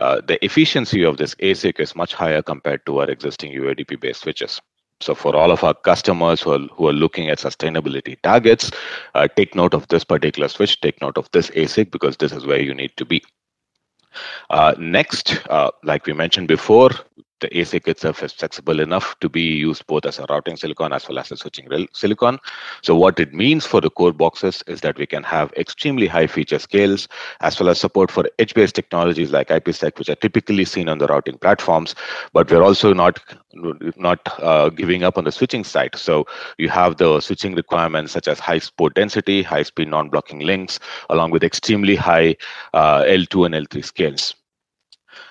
uh, 0.00 0.20
the 0.26 0.42
efficiency 0.44 1.04
of 1.04 1.16
this 1.16 1.34
ASIC 1.36 1.78
is 1.80 1.94
much 1.94 2.14
higher 2.14 2.42
compared 2.42 2.84
to 2.86 3.00
our 3.00 3.10
existing 3.10 3.52
UADP 3.52 4.00
based 4.00 4.22
switches. 4.22 4.60
So 5.00 5.14
for 5.14 5.34
all 5.34 5.50
of 5.50 5.64
our 5.64 5.74
customers 5.74 6.42
who 6.42 6.52
are, 6.52 6.66
who 6.74 6.88
are 6.88 6.92
looking 6.92 7.30
at 7.30 7.38
sustainability 7.38 8.20
targets, 8.22 8.70
uh, 9.14 9.28
take 9.34 9.54
note 9.54 9.72
of 9.72 9.88
this 9.88 10.04
particular 10.04 10.48
switch, 10.48 10.80
take 10.80 11.00
note 11.00 11.16
of 11.16 11.30
this 11.32 11.50
ASIC 11.50 11.90
because 11.90 12.18
this 12.18 12.32
is 12.32 12.44
where 12.44 12.60
you 12.60 12.74
need 12.74 12.92
to 12.96 13.04
be. 13.04 13.22
Uh, 14.50 14.74
next, 14.78 15.40
uh, 15.48 15.70
like 15.84 16.04
we 16.06 16.12
mentioned 16.12 16.48
before, 16.48 16.90
the 17.40 17.48
ASIC 17.48 17.88
itself 17.88 18.22
is 18.22 18.32
flexible 18.32 18.80
enough 18.80 19.18
to 19.20 19.28
be 19.28 19.42
used 19.42 19.86
both 19.86 20.06
as 20.06 20.18
a 20.18 20.26
routing 20.28 20.56
silicon 20.56 20.92
as 20.92 21.08
well 21.08 21.18
as 21.18 21.30
a 21.30 21.36
switching 21.36 21.68
silicon. 21.92 22.38
So 22.82 22.94
what 22.94 23.18
it 23.18 23.34
means 23.34 23.66
for 23.66 23.80
the 23.80 23.90
core 23.90 24.12
boxes 24.12 24.62
is 24.66 24.80
that 24.82 24.98
we 24.98 25.06
can 25.06 25.22
have 25.24 25.52
extremely 25.56 26.06
high 26.06 26.26
feature 26.26 26.58
scales 26.58 27.08
as 27.40 27.58
well 27.58 27.68
as 27.68 27.80
support 27.80 28.10
for 28.10 28.24
edge-based 28.38 28.74
technologies 28.74 29.32
like 29.32 29.48
IPsec, 29.48 29.98
which 29.98 30.08
are 30.08 30.16
typically 30.16 30.64
seen 30.64 30.88
on 30.88 30.98
the 30.98 31.06
routing 31.06 31.38
platforms. 31.38 31.94
But 32.32 32.50
we're 32.50 32.62
also 32.62 32.92
not 32.92 33.20
not 33.96 34.20
uh, 34.40 34.68
giving 34.68 35.02
up 35.02 35.18
on 35.18 35.24
the 35.24 35.32
switching 35.32 35.64
side. 35.64 35.96
So 35.96 36.26
you 36.58 36.68
have 36.68 36.96
the 36.96 37.20
switching 37.20 37.54
requirements 37.54 38.12
such 38.12 38.28
as 38.28 38.38
high 38.38 38.60
port 38.76 38.94
density, 38.94 39.42
high 39.42 39.64
speed 39.64 39.88
non-blocking 39.88 40.40
links, 40.40 40.78
along 41.08 41.32
with 41.32 41.42
extremely 41.42 41.96
high 41.96 42.36
uh, 42.74 43.02
L2 43.02 43.46
and 43.46 43.54
L3 43.54 43.84
scales. 43.84 44.34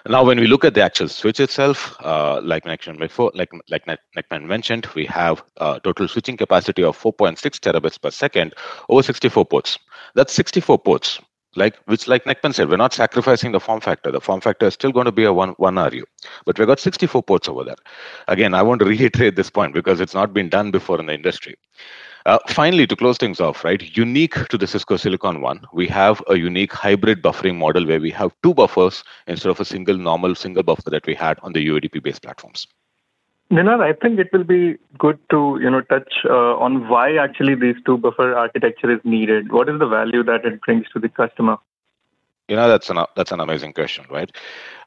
Now, 0.08 0.24
when 0.24 0.40
we 0.40 0.48
look 0.48 0.64
at 0.64 0.74
the 0.74 0.82
actual 0.82 1.10
switch 1.10 1.40
itself, 1.40 1.96
uh, 2.00 2.40
like 2.42 2.66
mentioned 2.66 3.00
before, 3.00 3.32
like 3.36 3.50
like 3.70 3.86
Nekman 3.86 4.46
mentioned, 4.46 4.88
we 4.96 5.06
have 5.06 5.44
total 5.84 6.08
switching 6.08 6.38
capacity 6.38 6.84
of 6.84 6.98
4.6 6.98 7.38
terabits 7.60 8.02
per 8.02 8.10
second 8.12 8.54
over 8.88 9.04
64 9.04 9.46
ports. 9.46 9.78
That's 10.16 10.34
64 10.34 10.80
ports. 10.80 11.20
Like 11.56 11.78
which, 11.86 12.08
like 12.08 12.26
Nekman 12.26 12.54
said, 12.54 12.70
we're 12.70 12.78
not 12.78 12.94
sacrificing 12.94 13.52
the 13.52 13.60
form 13.60 13.82
factor. 13.82 14.12
The 14.12 14.22
form 14.22 14.40
factor 14.40 14.68
is 14.68 14.76
still 14.76 14.92
going 14.92 15.06
to 15.06 15.12
be 15.12 15.26
a 15.26 15.34
one 15.34 15.50
one 15.58 15.78
RU, 15.78 16.06
but 16.46 16.58
we've 16.58 16.68
got 16.68 16.80
64 16.80 17.24
ports 17.24 17.50
over 17.50 17.64
there. 17.64 17.76
Again, 18.28 18.54
I 18.54 18.62
want 18.62 18.80
to 18.80 18.86
reiterate 18.96 19.36
this 19.36 19.50
point 19.50 19.74
because 19.74 20.00
it's 20.00 20.14
not 20.14 20.34
been 20.34 20.48
done 20.48 20.72
before 20.72 21.00
in 21.00 21.08
the 21.08 21.14
industry. 21.14 21.56
Uh, 22.30 22.38
finally, 22.48 22.86
to 22.86 22.96
close 22.96 23.18
things 23.18 23.39
off, 23.42 23.63
right, 23.63 23.98
unique 23.98 24.36
to 24.50 24.56
the 24.56 24.68
Cisco 24.68 24.98
Silicon 24.98 25.42
One, 25.42 25.65
we 25.74 25.88
have 25.88 26.22
a 26.28 26.38
unique 26.38 26.72
hybrid 26.72 27.24
buffering 27.24 27.56
model 27.56 27.88
where 27.88 28.00
we 28.00 28.12
have 28.12 28.32
two 28.44 28.54
buffers 28.54 29.04
instead 29.26 29.50
of 29.50 29.60
a 29.60 29.65
single 29.65 29.98
normal 29.98 30.36
single 30.36 30.62
buffer 30.62 30.92
that 30.92 31.08
we 31.08 31.15
had 31.15 31.39
on 31.42 31.54
the 31.54 31.68
UADP-based 31.68 32.22
platforms. 32.22 32.68
Ninad, 33.52 33.82
I 33.82 33.94
think 33.94 34.20
it 34.20 34.28
will 34.32 34.44
be 34.44 34.78
good 35.00 35.18
to 35.32 35.58
you 35.60 35.72
know 35.72 35.82
touch 35.82 36.13
uh, 36.26 36.54
on 36.65 36.88
why 36.88 37.15
actually 37.15 37.56
these 37.56 37.78
two 37.84 37.98
buffer 37.98 38.36
architecture 38.36 38.92
is 38.92 39.00
needed. 39.04 39.52
What 39.52 39.68
is 39.68 39.80
the 39.80 39.88
value 39.88 40.22
that 40.26 40.46
it 40.46 40.62
brings 40.62 40.86
to 40.94 41.00
the 41.00 41.10
customer? 41.10 41.58
You 42.50 42.56
know, 42.58 42.68
that's 42.68 42.90
an 42.90 42.98
that's 43.16 43.32
an 43.32 43.40
amazing 43.42 43.74
question, 43.74 44.06
right? 44.10 44.32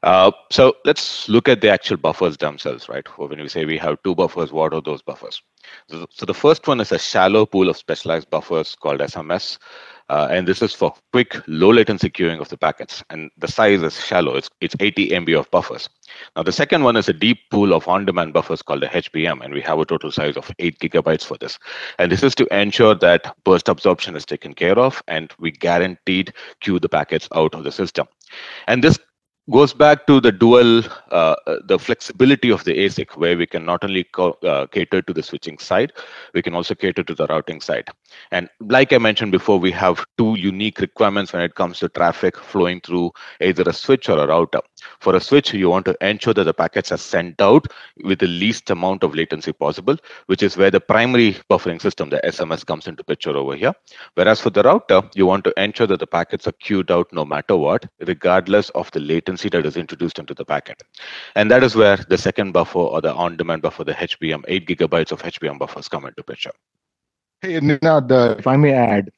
Uh, 0.03 0.31
so 0.51 0.75
let's 0.85 1.29
look 1.29 1.47
at 1.47 1.61
the 1.61 1.69
actual 1.69 1.97
buffers 1.97 2.37
themselves, 2.37 2.89
right? 2.89 3.07
When 3.17 3.39
we 3.41 3.47
say 3.47 3.65
we 3.65 3.77
have 3.77 4.03
two 4.03 4.15
buffers, 4.15 4.51
what 4.51 4.73
are 4.73 4.81
those 4.81 5.01
buffers? 5.01 5.41
So, 5.89 6.05
so 6.11 6.25
the 6.25 6.33
first 6.33 6.67
one 6.67 6.81
is 6.81 6.91
a 6.91 6.99
shallow 6.99 7.45
pool 7.45 7.69
of 7.69 7.77
specialized 7.77 8.29
buffers 8.29 8.75
called 8.75 9.01
SMS. 9.01 9.59
Uh, 10.09 10.27
and 10.29 10.47
this 10.47 10.61
is 10.61 10.73
for 10.73 10.93
quick, 11.11 11.35
low 11.47 11.71
latency 11.71 12.09
queuing 12.09 12.39
of 12.39 12.49
the 12.49 12.57
packets. 12.57 13.03
And 13.09 13.31
the 13.37 13.47
size 13.47 13.81
is 13.81 13.99
shallow, 13.99 14.35
it's, 14.35 14.49
it's 14.61 14.75
80 14.79 15.09
MB 15.09 15.39
of 15.39 15.51
buffers. 15.51 15.89
Now, 16.35 16.43
the 16.43 16.51
second 16.51 16.83
one 16.83 16.95
is 16.95 17.09
a 17.09 17.13
deep 17.13 17.39
pool 17.49 17.73
of 17.73 17.87
on 17.87 18.05
demand 18.05 18.33
buffers 18.33 18.61
called 18.61 18.81
the 18.81 18.87
HBM, 18.87 19.43
and 19.43 19.53
we 19.53 19.61
have 19.61 19.79
a 19.79 19.85
total 19.85 20.11
size 20.11 20.37
of 20.37 20.51
8 20.59 20.79
gigabytes 20.79 21.23
for 21.23 21.37
this. 21.37 21.57
And 21.97 22.11
this 22.11 22.23
is 22.23 22.35
to 22.35 22.47
ensure 22.55 22.95
that 22.95 23.35
burst 23.43 23.69
absorption 23.69 24.15
is 24.15 24.25
taken 24.25 24.53
care 24.53 24.77
of 24.77 25.01
and 25.07 25.33
we 25.39 25.51
guaranteed 25.51 26.33
queue 26.59 26.79
the 26.79 26.89
packets 26.89 27.27
out 27.33 27.55
of 27.55 27.63
the 27.63 27.71
system. 27.71 28.07
And 28.67 28.83
this 28.83 28.99
goes 29.51 29.73
back 29.73 30.05
to 30.07 30.19
the 30.21 30.31
dual 30.31 30.81
uh, 31.11 31.35
the 31.65 31.77
flexibility 31.77 32.49
of 32.49 32.63
the 32.63 32.73
asic 32.85 33.17
where 33.17 33.37
we 33.37 33.45
can 33.45 33.65
not 33.65 33.83
only 33.83 34.03
co- 34.03 34.37
uh, 34.43 34.65
cater 34.67 35.01
to 35.01 35.13
the 35.13 35.21
switching 35.23 35.57
side 35.57 35.91
we 36.33 36.41
can 36.41 36.53
also 36.55 36.73
cater 36.75 37.03
to 37.03 37.13
the 37.13 37.25
routing 37.27 37.59
side. 37.59 37.87
And 38.31 38.49
like 38.59 38.93
i 38.93 38.97
mentioned 38.97 39.31
before 39.31 39.59
we 39.59 39.71
have 39.71 40.05
two 40.17 40.35
unique 40.37 40.79
requirements 40.79 41.33
when 41.33 41.41
it 41.43 41.55
comes 41.55 41.79
to 41.79 41.89
traffic 41.89 42.37
flowing 42.37 42.81
through 42.81 43.11
either 43.41 43.63
a 43.67 43.73
switch 43.73 44.09
or 44.09 44.17
a 44.19 44.27
router 44.27 44.61
for 44.99 45.15
a 45.15 45.19
switch 45.19 45.53
you 45.53 45.69
want 45.69 45.85
to 45.85 45.95
ensure 46.01 46.33
that 46.33 46.45
the 46.45 46.53
packets 46.53 46.91
are 46.91 46.97
sent 46.97 47.39
out 47.41 47.67
with 48.03 48.19
the 48.19 48.27
least 48.27 48.69
amount 48.69 49.03
of 49.03 49.15
latency 49.15 49.53
possible 49.53 49.97
which 50.27 50.43
is 50.43 50.57
where 50.57 50.71
the 50.71 50.79
primary 50.79 51.35
buffering 51.49 51.81
system 51.81 52.09
the 52.09 52.21
sms 52.25 52.65
comes 52.65 52.87
into 52.87 53.03
picture 53.03 53.35
over 53.35 53.55
here 53.55 53.73
whereas 54.15 54.39
for 54.39 54.49
the 54.49 54.63
router 54.63 55.01
you 55.15 55.25
want 55.25 55.43
to 55.43 55.53
ensure 55.57 55.87
that 55.87 55.99
the 55.99 56.07
packets 56.07 56.47
are 56.47 56.53
queued 56.53 56.89
out 56.91 57.07
no 57.11 57.25
matter 57.25 57.55
what 57.55 57.85
regardless 57.99 58.69
of 58.71 58.89
the 58.91 58.99
latency 58.99 59.49
that 59.49 59.65
is 59.65 59.77
introduced 59.77 60.19
into 60.19 60.33
the 60.33 60.45
packet. 60.45 60.81
And 61.35 61.49
that 61.51 61.63
is 61.63 61.75
where 61.75 61.97
the 61.97 62.17
second 62.17 62.51
buffer 62.51 62.79
or 62.79 63.01
the 63.01 63.13
on-demand 63.13 63.61
buffer, 63.61 63.83
the 63.83 63.93
HBM, 63.93 64.43
8 64.47 64.67
gigabytes 64.67 65.11
of 65.11 65.21
HBM 65.21 65.59
buffers 65.59 65.87
come 65.87 66.05
into 66.05 66.23
picture. 66.23 66.51
Hey, 67.41 67.59
Nina, 67.59 68.01
the, 68.01 68.35
if 68.39 68.47
I 68.47 68.55
may 68.55 68.73
add, 68.73 69.11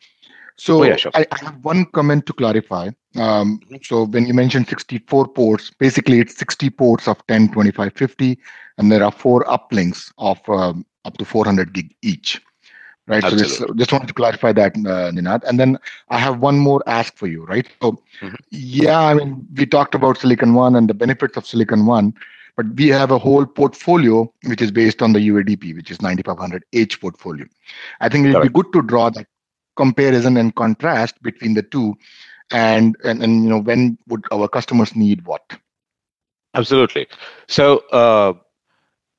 so 0.57 0.81
oh, 0.81 0.83
yeah, 0.83 0.95
sure. 0.95 1.11
I, 1.13 1.25
I, 1.31 1.43
have 1.43 1.63
one 1.63 1.85
comment 1.85 2.25
to 2.27 2.33
clarify. 2.33 2.87
Um, 3.15 3.59
mm-hmm. 3.59 3.75
so 3.83 4.05
when 4.05 4.25
you 4.25 4.33
mentioned 4.33 4.67
64 4.67 5.27
ports, 5.29 5.71
basically 5.77 6.19
it's 6.19 6.37
60 6.37 6.69
ports 6.69 7.07
of 7.07 7.25
10, 7.27 7.51
25, 7.51 7.93
50, 7.93 8.39
and 8.77 8.91
there 8.91 9.03
are 9.03 9.11
four 9.11 9.43
uplinks 9.45 10.11
of 10.17 10.39
um, 10.49 10.85
up 11.03 11.17
to 11.17 11.25
400 11.25 11.73
gig 11.73 11.93
each. 12.01 12.41
right? 13.07 13.23
Absolutely. 13.23 13.49
So 13.49 13.65
just, 13.67 13.77
just 13.77 13.91
wanted 13.91 14.07
to 14.07 14.13
clarify 14.13 14.53
that, 14.53 14.75
uh, 14.77 15.11
Ninad. 15.11 15.43
And 15.43 15.59
then 15.59 15.77
I 16.09 16.17
have 16.17 16.39
one 16.39 16.57
more 16.57 16.81
ask 16.87 17.15
for 17.15 17.27
you, 17.27 17.45
right? 17.45 17.67
So, 17.81 18.01
Mhm. 18.21 18.35
yeah, 18.49 18.99
I 18.99 19.13
mean, 19.13 19.45
we 19.55 19.65
talked 19.65 19.93
about 19.93 20.17
Silicon 20.17 20.53
One 20.53 20.75
and 20.75 20.89
the 20.89 20.93
benefits 20.93 21.37
of 21.37 21.45
Silicon 21.45 21.85
One, 21.85 22.13
but 22.55 22.65
we 22.75 22.87
have 22.87 23.11
a 23.11 23.19
whole 23.19 23.45
portfolio 23.45 24.31
which 24.45 24.61
is 24.61 24.71
based 24.71 25.01
on 25.01 25.13
the 25.13 25.19
UADP, 25.19 25.73
which 25.75 25.91
is 25.91 26.01
9500H 26.01 26.99
portfolio. 26.99 27.45
I 27.99 28.09
think 28.09 28.27
it'd 28.27 28.41
be 28.41 28.49
good 28.49 28.71
to 28.73 28.81
draw 28.81 29.09
that 29.09 29.27
comparison 29.75 30.37
and 30.37 30.55
contrast 30.55 31.21
between 31.21 31.53
the 31.53 31.63
two, 31.63 31.95
and 32.51 32.95
and, 33.03 33.23
and 33.23 33.43
you 33.43 33.49
know 33.49 33.59
when 33.59 33.97
would 34.07 34.25
our 34.31 34.47
customers 34.47 34.95
need 34.95 35.25
what? 35.25 35.43
Absolutely. 36.53 37.07
So 37.47 37.83
uh, 37.91 38.33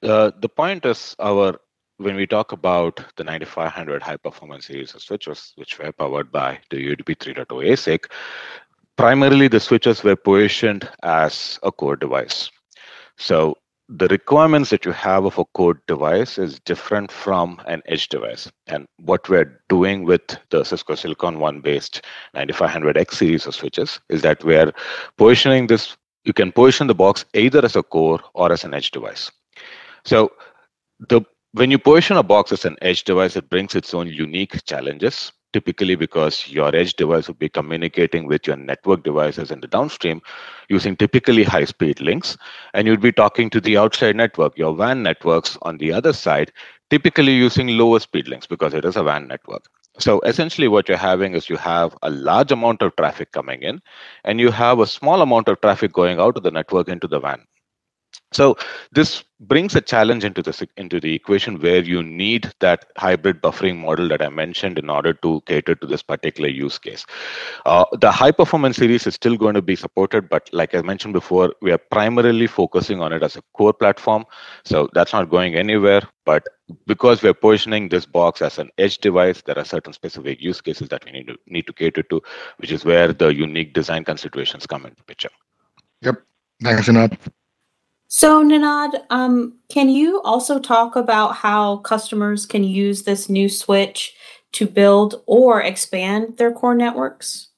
uh, 0.02 0.30
the 0.40 0.48
point 0.48 0.84
is 0.86 1.14
our 1.18 1.58
when 1.98 2.16
we 2.16 2.26
talk 2.26 2.52
about 2.52 3.02
the 3.16 3.24
9500 3.24 4.02
high 4.02 4.16
performance 4.16 4.66
series 4.66 4.94
of 4.94 5.02
switches, 5.02 5.52
which 5.56 5.78
were 5.78 5.92
powered 5.92 6.30
by 6.30 6.58
the 6.70 6.76
UADP 6.76 7.16
3.0 7.16 7.46
ASIC, 7.46 8.10
primarily 8.96 9.48
the 9.48 9.60
switches 9.60 10.02
were 10.02 10.16
positioned 10.16 10.88
as 11.02 11.58
a 11.62 11.72
core 11.72 11.96
device. 11.96 12.50
So 13.16 13.56
the 13.88 14.08
requirements 14.08 14.70
that 14.70 14.84
you 14.84 14.92
have 14.92 15.24
of 15.24 15.38
a 15.38 15.44
core 15.44 15.80
device 15.86 16.38
is 16.38 16.58
different 16.60 17.12
from 17.12 17.60
an 17.66 17.82
edge 17.86 18.08
device. 18.08 18.50
And 18.66 18.86
what 18.98 19.28
we're 19.28 19.60
doing 19.68 20.04
with 20.04 20.22
the 20.50 20.64
Cisco 20.64 20.96
Silicon 20.96 21.38
One 21.38 21.60
based 21.60 22.02
9500X 22.34 23.12
series 23.12 23.46
of 23.46 23.54
switches 23.54 24.00
is 24.08 24.22
that 24.22 24.42
we're 24.44 24.72
positioning 25.16 25.68
this, 25.68 25.96
you 26.24 26.32
can 26.32 26.50
position 26.50 26.88
the 26.88 26.94
box 26.94 27.24
either 27.34 27.64
as 27.64 27.76
a 27.76 27.82
core 27.82 28.20
or 28.34 28.52
as 28.52 28.64
an 28.64 28.74
edge 28.74 28.90
device. 28.90 29.30
So 30.04 30.32
the 31.08 31.22
when 31.52 31.70
you 31.70 31.78
position 31.78 32.18
a 32.18 32.22
box 32.22 32.52
as 32.52 32.66
an 32.66 32.76
edge 32.82 33.04
device, 33.04 33.34
it 33.34 33.48
brings 33.48 33.74
its 33.74 33.94
own 33.94 34.08
unique 34.08 34.62
challenges. 34.66 35.32
Typically, 35.56 35.94
because 35.94 36.46
your 36.48 36.76
edge 36.76 36.96
device 36.96 37.28
would 37.28 37.38
be 37.38 37.48
communicating 37.48 38.26
with 38.26 38.46
your 38.46 38.56
network 38.56 39.02
devices 39.04 39.50
in 39.50 39.62
the 39.62 39.66
downstream 39.66 40.20
using 40.68 40.94
typically 40.94 41.44
high 41.44 41.64
speed 41.64 41.98
links, 42.02 42.36
and 42.74 42.86
you'd 42.86 43.00
be 43.00 43.10
talking 43.10 43.48
to 43.48 43.58
the 43.58 43.78
outside 43.78 44.16
network, 44.16 44.58
your 44.58 44.74
WAN 44.74 45.02
networks 45.02 45.56
on 45.62 45.78
the 45.78 45.94
other 45.94 46.12
side, 46.12 46.52
typically 46.90 47.32
using 47.32 47.68
lower 47.68 47.98
speed 48.00 48.28
links 48.28 48.46
because 48.46 48.74
it 48.74 48.84
is 48.84 48.96
a 48.96 49.02
WAN 49.02 49.28
network. 49.28 49.64
So 49.98 50.20
essentially, 50.26 50.68
what 50.68 50.90
you're 50.90 50.98
having 50.98 51.32
is 51.32 51.48
you 51.48 51.56
have 51.56 51.96
a 52.02 52.10
large 52.10 52.52
amount 52.52 52.82
of 52.82 52.94
traffic 52.96 53.32
coming 53.32 53.62
in, 53.62 53.80
and 54.24 54.38
you 54.38 54.50
have 54.50 54.78
a 54.78 54.86
small 54.86 55.22
amount 55.22 55.48
of 55.48 55.62
traffic 55.62 55.90
going 55.90 56.20
out 56.20 56.36
of 56.36 56.42
the 56.42 56.50
network 56.50 56.88
into 56.88 57.08
the 57.08 57.18
WAN. 57.18 57.46
So 58.32 58.56
this 58.92 59.24
brings 59.40 59.74
a 59.76 59.80
challenge 59.80 60.24
into 60.24 60.42
the 60.42 60.68
into 60.76 60.98
the 60.98 61.14
equation 61.14 61.60
where 61.60 61.82
you 61.82 62.02
need 62.02 62.52
that 62.60 62.86
hybrid 62.96 63.42
buffering 63.42 63.78
model 63.78 64.08
that 64.08 64.22
I 64.22 64.28
mentioned 64.28 64.78
in 64.78 64.88
order 64.88 65.12
to 65.14 65.42
cater 65.46 65.74
to 65.74 65.86
this 65.86 66.02
particular 66.02 66.48
use 66.48 66.78
case. 66.78 67.04
Uh, 67.64 67.84
the 68.00 68.10
high 68.10 68.30
performance 68.30 68.76
series 68.76 69.06
is 69.06 69.14
still 69.14 69.36
going 69.36 69.54
to 69.54 69.62
be 69.62 69.76
supported, 69.76 70.28
but 70.28 70.48
like 70.52 70.74
I 70.74 70.82
mentioned 70.82 71.12
before, 71.12 71.54
we 71.60 71.72
are 71.72 71.78
primarily 71.78 72.46
focusing 72.46 73.00
on 73.00 73.12
it 73.12 73.22
as 73.22 73.36
a 73.36 73.42
core 73.54 73.72
platform. 73.72 74.24
So 74.64 74.88
that's 74.94 75.12
not 75.12 75.30
going 75.30 75.54
anywhere. 75.54 76.02
But 76.24 76.48
because 76.86 77.22
we're 77.22 77.34
positioning 77.34 77.88
this 77.88 78.06
box 78.06 78.42
as 78.42 78.58
an 78.58 78.70
edge 78.78 78.98
device, 78.98 79.42
there 79.42 79.58
are 79.58 79.64
certain 79.64 79.92
specific 79.92 80.40
use 80.40 80.60
cases 80.60 80.88
that 80.88 81.04
we 81.04 81.12
need 81.12 81.28
to 81.28 81.36
need 81.46 81.66
to 81.66 81.72
cater 81.72 82.02
to, 82.02 82.20
which 82.56 82.72
is 82.72 82.84
where 82.84 83.12
the 83.12 83.28
unique 83.28 83.72
design 83.72 84.04
considerations 84.04 84.66
come 84.66 84.86
into 84.86 85.04
picture. 85.04 85.30
Yep. 86.02 86.22
Thanks, 86.62 86.88
Anand. 86.88 87.18
So, 88.08 88.42
Ninad, 88.42 89.04
um, 89.10 89.58
can 89.68 89.88
you 89.88 90.22
also 90.22 90.60
talk 90.60 90.94
about 90.94 91.34
how 91.34 91.78
customers 91.78 92.46
can 92.46 92.62
use 92.62 93.02
this 93.02 93.28
new 93.28 93.48
switch 93.48 94.14
to 94.52 94.66
build 94.66 95.22
or 95.26 95.60
expand 95.60 96.36
their 96.36 96.52
core 96.52 96.76
networks? 96.76 97.48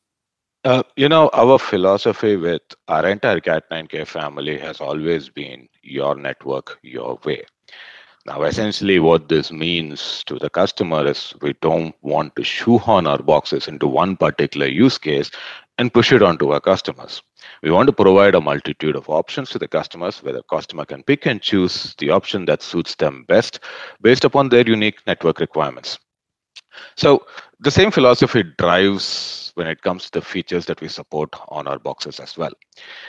Uh, 0.64 0.82
you 0.96 1.08
know, 1.08 1.30
our 1.34 1.58
philosophy 1.58 2.36
with 2.36 2.62
our 2.88 3.06
entire 3.06 3.40
Cat9K 3.40 4.06
family 4.06 4.58
has 4.58 4.80
always 4.80 5.28
been 5.28 5.68
your 5.82 6.14
network, 6.14 6.78
your 6.82 7.18
way. 7.24 7.44
Now, 8.26 8.42
essentially, 8.42 8.98
what 8.98 9.28
this 9.28 9.52
means 9.52 10.24
to 10.24 10.38
the 10.38 10.50
customer 10.50 11.06
is 11.06 11.34
we 11.40 11.54
don't 11.60 11.94
want 12.02 12.36
to 12.36 12.44
shoehorn 12.44 13.06
our 13.06 13.22
boxes 13.22 13.68
into 13.68 13.86
one 13.86 14.16
particular 14.16 14.66
use 14.66 14.98
case 14.98 15.30
and 15.78 15.92
push 15.92 16.12
it 16.12 16.22
onto 16.22 16.52
our 16.52 16.60
customers. 16.60 17.22
We 17.62 17.70
want 17.70 17.86
to 17.88 17.92
provide 17.92 18.34
a 18.34 18.40
multitude 18.40 18.96
of 18.96 19.08
options 19.08 19.50
to 19.50 19.58
the 19.58 19.68
customers 19.68 20.22
where 20.22 20.32
the 20.32 20.42
customer 20.44 20.84
can 20.84 21.02
pick 21.02 21.26
and 21.26 21.42
choose 21.42 21.94
the 21.98 22.10
option 22.10 22.44
that 22.46 22.62
suits 22.62 22.94
them 22.94 23.24
best 23.28 23.60
based 24.00 24.24
upon 24.24 24.48
their 24.48 24.66
unique 24.66 24.98
network 25.06 25.40
requirements. 25.40 25.98
So 26.96 27.26
the 27.60 27.70
same 27.70 27.90
philosophy 27.90 28.44
drives 28.58 29.47
when 29.58 29.66
it 29.66 29.82
comes 29.82 30.04
to 30.04 30.12
the 30.12 30.24
features 30.24 30.66
that 30.66 30.80
we 30.80 30.88
support 30.88 31.34
on 31.48 31.66
our 31.66 31.78
boxes 31.78 32.20
as 32.20 32.38
well. 32.38 32.52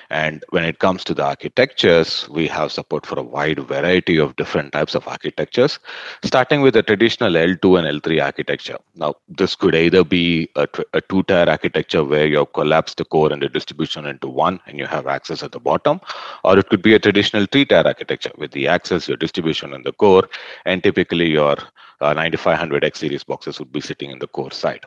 And 0.10 0.44
when 0.50 0.66
it 0.66 0.80
comes 0.80 1.04
to 1.06 1.14
the 1.14 1.24
architectures, 1.24 2.28
we 2.30 2.48
have 2.48 2.72
support 2.72 3.06
for 3.06 3.20
a 3.20 3.24
wide 3.24 3.60
variety 3.60 4.18
of 4.18 4.36
different 4.36 4.74
types 4.74 4.96
of 4.96 5.08
architectures, 5.08 5.78
starting 6.24 6.62
with 6.62 6.76
a 6.76 6.82
traditional 6.82 7.34
L2 7.34 7.80
and 7.80 8.02
L3 8.02 8.24
architecture. 8.24 8.80
Now, 8.96 9.14
this 9.28 9.56
could 9.56 9.76
either 9.76 10.04
be 10.04 10.50
a, 10.56 10.68
a 10.94 11.02
two-tier 11.02 11.46
architecture 11.48 12.04
where 12.04 12.26
you 12.26 12.46
collapse 12.48 12.96
the 12.96 13.06
core 13.06 13.32
and 13.32 13.42
the 13.44 13.50
distribution 13.50 14.08
into 14.08 14.28
one 14.28 14.60
and 14.66 14.80
you 14.80 14.88
have 14.88 15.06
access 15.06 15.44
at 15.44 15.52
the 15.52 15.60
bottom, 15.60 16.02
or 16.44 16.58
it 16.58 16.68
could 16.70 16.82
be 16.82 16.96
a 16.96 17.00
traditional 17.00 17.46
three-tier 17.46 17.84
architecture 17.86 18.32
with 18.38 18.52
the 18.52 18.68
access, 18.68 19.08
your 19.08 19.18
distribution, 19.18 19.74
and 19.74 19.86
the 19.86 19.94
core, 19.94 20.28
and 20.66 20.82
typically 20.82 21.30
your 21.30 21.58
uh, 22.02 22.14
9500X 22.16 22.98
series 22.98 23.24
boxes 23.24 23.60
would 23.60 23.72
be 23.72 23.82
sitting 23.82 24.10
in 24.10 24.18
the 24.18 24.28
core 24.28 24.52
side. 24.52 24.86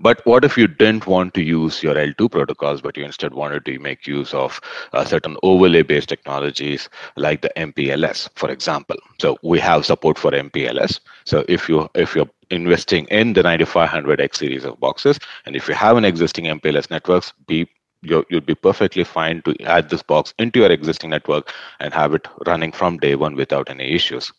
But 0.00 0.24
what 0.26 0.44
if 0.44 0.56
you 0.56 0.66
didn't 0.66 1.06
want 1.06 1.34
to 1.34 1.42
use 1.42 1.82
your 1.82 1.94
L2 1.94 2.30
protocols, 2.30 2.80
but 2.80 2.96
you 2.96 3.04
instead 3.04 3.34
wanted 3.34 3.64
to 3.66 3.78
make 3.78 4.06
use 4.06 4.32
of 4.34 4.60
uh, 4.92 5.04
certain 5.04 5.36
overlay 5.42 5.82
based 5.82 6.08
technologies 6.08 6.88
like 7.16 7.42
the 7.42 7.52
MPLS, 7.56 8.28
for 8.34 8.50
example? 8.50 8.96
So 9.20 9.38
we 9.42 9.58
have 9.60 9.86
support 9.86 10.18
for 10.18 10.30
MPLS. 10.30 11.00
So 11.24 11.44
if 11.48 11.68
you 11.68 11.88
if 11.94 12.14
you're 12.14 12.30
investing 12.50 13.06
in 13.06 13.32
the 13.32 13.42
9500X 13.42 14.36
series 14.36 14.64
of 14.64 14.78
boxes, 14.78 15.18
and 15.44 15.56
if 15.56 15.68
you 15.68 15.74
have 15.74 15.96
an 15.96 16.04
existing 16.04 16.44
MPLS 16.44 16.90
networks, 16.90 17.32
be 17.46 17.68
you 18.08 18.24
would 18.30 18.46
be 18.46 18.54
perfectly 18.54 19.04
fine 19.04 19.42
to 19.42 19.54
add 19.64 19.88
this 19.88 20.02
box 20.02 20.32
into 20.38 20.60
your 20.60 20.70
existing 20.70 21.10
network 21.10 21.52
and 21.80 21.92
have 21.92 22.14
it 22.14 22.26
running 22.46 22.72
from 22.72 22.98
day 22.98 23.14
one 23.14 23.34
without 23.34 23.70
any 23.70 23.92
issues. 23.92 24.32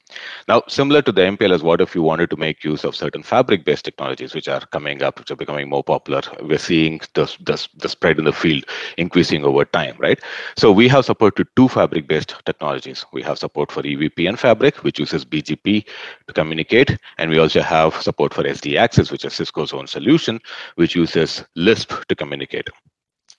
Now, 0.48 0.64
similar 0.68 1.02
to 1.02 1.12
the 1.12 1.22
MPLS, 1.22 1.62
what 1.62 1.82
if 1.82 1.94
you 1.94 2.02
wanted 2.02 2.30
to 2.30 2.38
make 2.38 2.64
use 2.64 2.84
of 2.84 2.96
certain 2.96 3.24
fabric-based 3.24 3.86
technologies 3.86 4.34
which 4.34 4.48
are 4.48 4.62
coming 4.68 5.04
up, 5.04 5.20
which 5.20 5.32
are 5.32 5.36
becoming 5.36 5.70
more 5.70 5.84
popular? 5.84 6.22
We're 6.42 6.58
seeing 6.58 7.02
the, 7.14 7.26
the, 7.42 7.68
the 7.76 7.90
spread 7.90 8.20
in 8.20 8.26
the 8.26 8.34
field 8.34 8.64
increasing 8.98 9.44
over 9.44 9.66
time, 9.66 9.96
right? 10.00 10.20
So 10.56 10.72
we 10.72 10.88
have 10.88 11.06
support 11.06 11.36
to 11.36 11.46
two 11.56 11.68
fabric-based 11.68 12.36
technologies. 12.46 13.06
We 13.12 13.22
have 13.24 13.38
support 13.38 13.72
for 13.72 13.84
EVPN 13.84 14.38
fabric, 14.38 14.78
which 14.84 15.00
uses 15.00 15.26
BGP 15.26 15.86
to 16.28 16.34
communicate, 16.34 16.98
and 17.18 17.30
we 17.30 17.40
also 17.40 17.62
have 17.62 18.02
support 18.02 18.34
for 18.34 18.44
SD 18.44 18.78
Access, 18.78 19.12
which 19.12 19.26
is 19.26 19.34
Cisco's 19.34 19.74
own 19.74 19.88
solution, 19.88 20.40
which 20.76 20.96
uses 20.96 21.44
Lisp 21.56 21.94
to 22.08 22.16
communicate. 22.16 22.70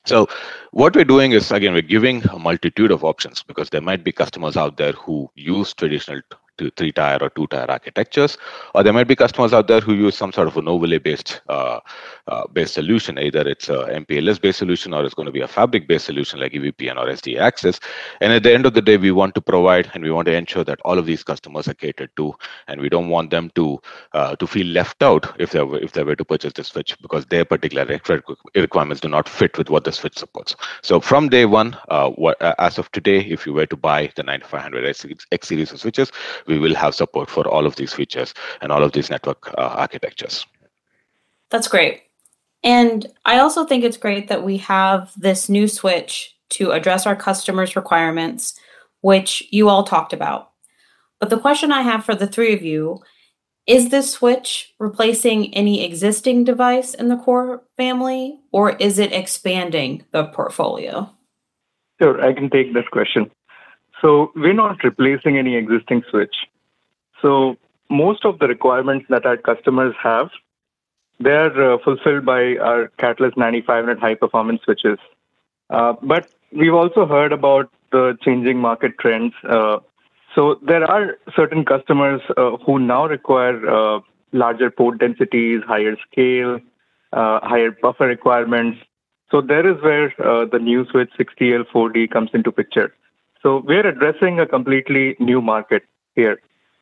So 0.09 0.27
what 0.71 0.97
we're 0.97 1.05
doing 1.05 1.33
is 1.33 1.51
again 1.53 1.75
we're 1.75 1.83
giving 1.83 2.25
a 2.31 2.39
multitude 2.39 2.91
of 2.91 3.05
options 3.05 3.43
because 3.43 3.69
there 3.69 3.83
might 3.83 4.03
be 4.03 4.11
customers 4.11 4.57
out 4.57 4.79
there 4.79 4.93
who 4.93 5.31
use 5.35 5.75
traditional 5.75 6.23
to 6.59 6.71
three 6.71 6.93
tier 6.93 7.19
or 7.21 7.31
two 7.31 7.47
tier 7.47 7.67
architectures, 7.69 8.37
or 8.75 8.83
there 8.83 8.93
might 8.93 9.09
be 9.09 9.17
customers 9.17 9.53
out 9.53 9.69
there 9.69 9.81
who 9.81 9.95
use 9.95 10.17
some 10.17 10.33
sort 10.33 10.49
of 10.49 10.57
an 10.57 10.69
overlay 10.69 10.99
based 10.99 11.41
uh, 11.49 11.81
uh, 12.27 12.47
based 12.53 12.75
solution. 12.75 13.19
Either 13.19 13.47
it's 13.49 13.69
a 13.69 13.79
MPLS 14.01 14.41
based 14.41 14.59
solution 14.59 14.93
or 14.93 15.05
it's 15.05 15.15
going 15.15 15.27
to 15.27 15.33
be 15.33 15.41
a 15.41 15.49
fabric 15.49 15.89
based 15.89 16.07
solution 16.07 16.41
like 16.41 16.53
EVPN 16.53 16.97
or 16.97 17.07
SD 17.07 17.39
Access. 17.39 17.81
And 18.21 18.33
at 18.33 18.43
the 18.43 18.53
end 18.53 18.67
of 18.67 18.75
the 18.75 18.83
day, 18.83 18.97
we 18.97 19.11
want 19.11 19.35
to 19.35 19.41
provide 19.41 19.91
and 19.95 20.05
we 20.05 20.11
want 20.11 20.27
to 20.27 20.35
ensure 20.35 20.65
that 20.65 20.81
all 20.85 20.99
of 20.99 21.07
these 21.07 21.25
customers 21.25 21.69
are 21.69 21.75
catered 21.75 22.11
to, 22.17 22.35
and 22.67 22.81
we 22.81 22.89
don't 22.89 23.09
want 23.09 23.31
them 23.31 23.51
to 23.55 23.81
uh, 24.13 24.37
to 24.37 24.47
feel 24.47 24.67
left 24.67 25.03
out 25.03 25.35
if 25.39 25.53
they 25.53 25.63
were 25.63 25.79
if 25.79 25.93
they 25.93 26.03
were 26.03 26.17
to 26.17 26.25
purchase 26.25 26.53
the 26.53 26.65
switch 26.65 26.97
because 27.01 27.27
their 27.27 27.45
particular 27.45 27.85
requirements 28.55 29.01
do 29.01 29.09
not 29.09 29.29
fit 29.29 29.57
with 29.57 29.71
what 29.71 29.85
the 29.85 29.93
switch 29.93 30.19
supports. 30.19 30.57
So 30.83 31.01
from 31.01 31.29
day 31.29 31.45
one, 31.45 31.77
uh, 31.89 32.11
what, 32.11 32.41
uh, 32.43 32.55
as 32.59 32.79
of 32.79 32.91
today, 32.93 33.21
if 33.21 33.47
you 33.47 33.53
were 33.53 33.67
to 33.67 33.77
buy 33.77 34.11
the 34.15 34.23
9500 34.23 34.85
X 35.33 35.49
series 35.49 35.73
of 35.73 35.81
switches, 35.81 36.11
we 36.49 36.59
will 36.59 36.75
have 36.75 36.95
support 36.95 37.31
for 37.31 37.47
all 37.47 37.67
of 37.67 37.77
these 37.77 37.93
features 37.93 38.35
and 38.61 38.73
all 38.73 38.83
of 38.83 38.93
these 38.93 39.11
network 39.11 39.55
uh, 39.57 39.63
architectures. 39.63 40.47
That's 41.51 41.69
great. 41.69 42.03
And 42.65 43.07
I 43.25 43.39
also 43.39 43.65
think 43.65 43.85
it's 43.85 43.97
great 43.97 44.29
that 44.29 44.43
we 44.43 44.57
have 44.59 45.13
this 45.17 45.49
new 45.49 45.69
switch 45.69 46.35
to 46.51 46.73
address 46.73 47.07
our 47.07 47.15
customers' 47.15 47.77
requirements, 47.77 48.59
which 49.03 49.45
you 49.51 49.69
all 49.69 49.85
talked 49.85 50.13
about. 50.13 50.51
But 51.21 51.31
the 51.31 51.39
question 51.39 51.71
I 51.73 51.83
have 51.83 52.05
for 52.05 52.15
the 52.15 52.27
three 52.27 52.53
of 52.55 52.63
you 52.63 53.01
is 53.67 53.91
this 53.91 54.13
switch 54.13 54.75
replacing 54.79 55.55
any 55.55 55.85
existing 55.85 56.45
device 56.45 56.95
in 56.95 57.09
the 57.09 57.19
core 57.19 57.63
family, 57.77 58.41
or 58.51 58.71
is 58.77 58.99
it 58.99 59.13
expanding 59.13 60.05
the 60.11 60.25
portfolio? 60.25 61.11
Sure, 62.01 62.25
I 62.25 62.33
can 62.33 62.49
take 62.49 62.73
this 62.73 62.89
question. 62.91 63.31
So 64.01 64.33
we're 64.35 64.53
not 64.53 64.85
replacing 64.85 65.39
any 65.39 65.57
existing 65.57 66.05
switch. 66.11 66.35
So 67.21 67.57
most 67.91 68.25
of 68.25 68.39
the 68.39 68.47
requirements 68.47 69.07
that 69.09 69.27
our 69.27 69.37
customers 69.37 69.95
have, 70.03 70.31
they're 71.21 71.73
uh, 71.73 71.79
fulfilled 71.83 72.25
by 72.25 72.57
our 72.59 72.89
Catalyst 72.99 73.37
9500 73.37 73.99
high 73.99 74.15
performance 74.15 74.63
switches. 74.65 74.99
Uh, 75.71 75.95
but 76.03 76.29
we've 76.53 76.75
also 76.75 77.07
heard 77.07 77.33
about 77.33 77.71
the 77.91 78.17
changing 78.23 78.59
market 78.59 78.99
trends. 78.99 79.35
Uh, 79.49 79.79
so 80.35 80.61
there 80.63 80.85
are 80.85 81.19
certain 81.35 81.65
customers 81.65 82.21
uh, 82.37 82.57
who 82.59 82.79
now 82.79 83.07
require 83.07 83.69
uh, 83.69 84.01
larger 84.33 84.71
port 84.71 84.99
densities, 84.99 85.63
higher 85.67 85.97
scale, 86.11 86.61
uh, 87.13 87.41
higher 87.43 87.73
buffer 87.73 88.07
requirements. 88.07 88.79
So 89.31 89.41
there 89.41 89.67
is 89.69 89.83
where 89.83 90.13
the 90.47 90.59
new 90.59 90.87
switch 90.91 91.11
60L4D 91.19 92.11
comes 92.11 92.31
into 92.33 92.53
picture. 92.53 92.95
So 93.43 93.63
we're 93.65 93.87
addressing 93.87 94.41
a 94.41 94.47
completely 94.47 95.17
new 95.19 95.41
market 95.41 95.85
here. 96.15 96.41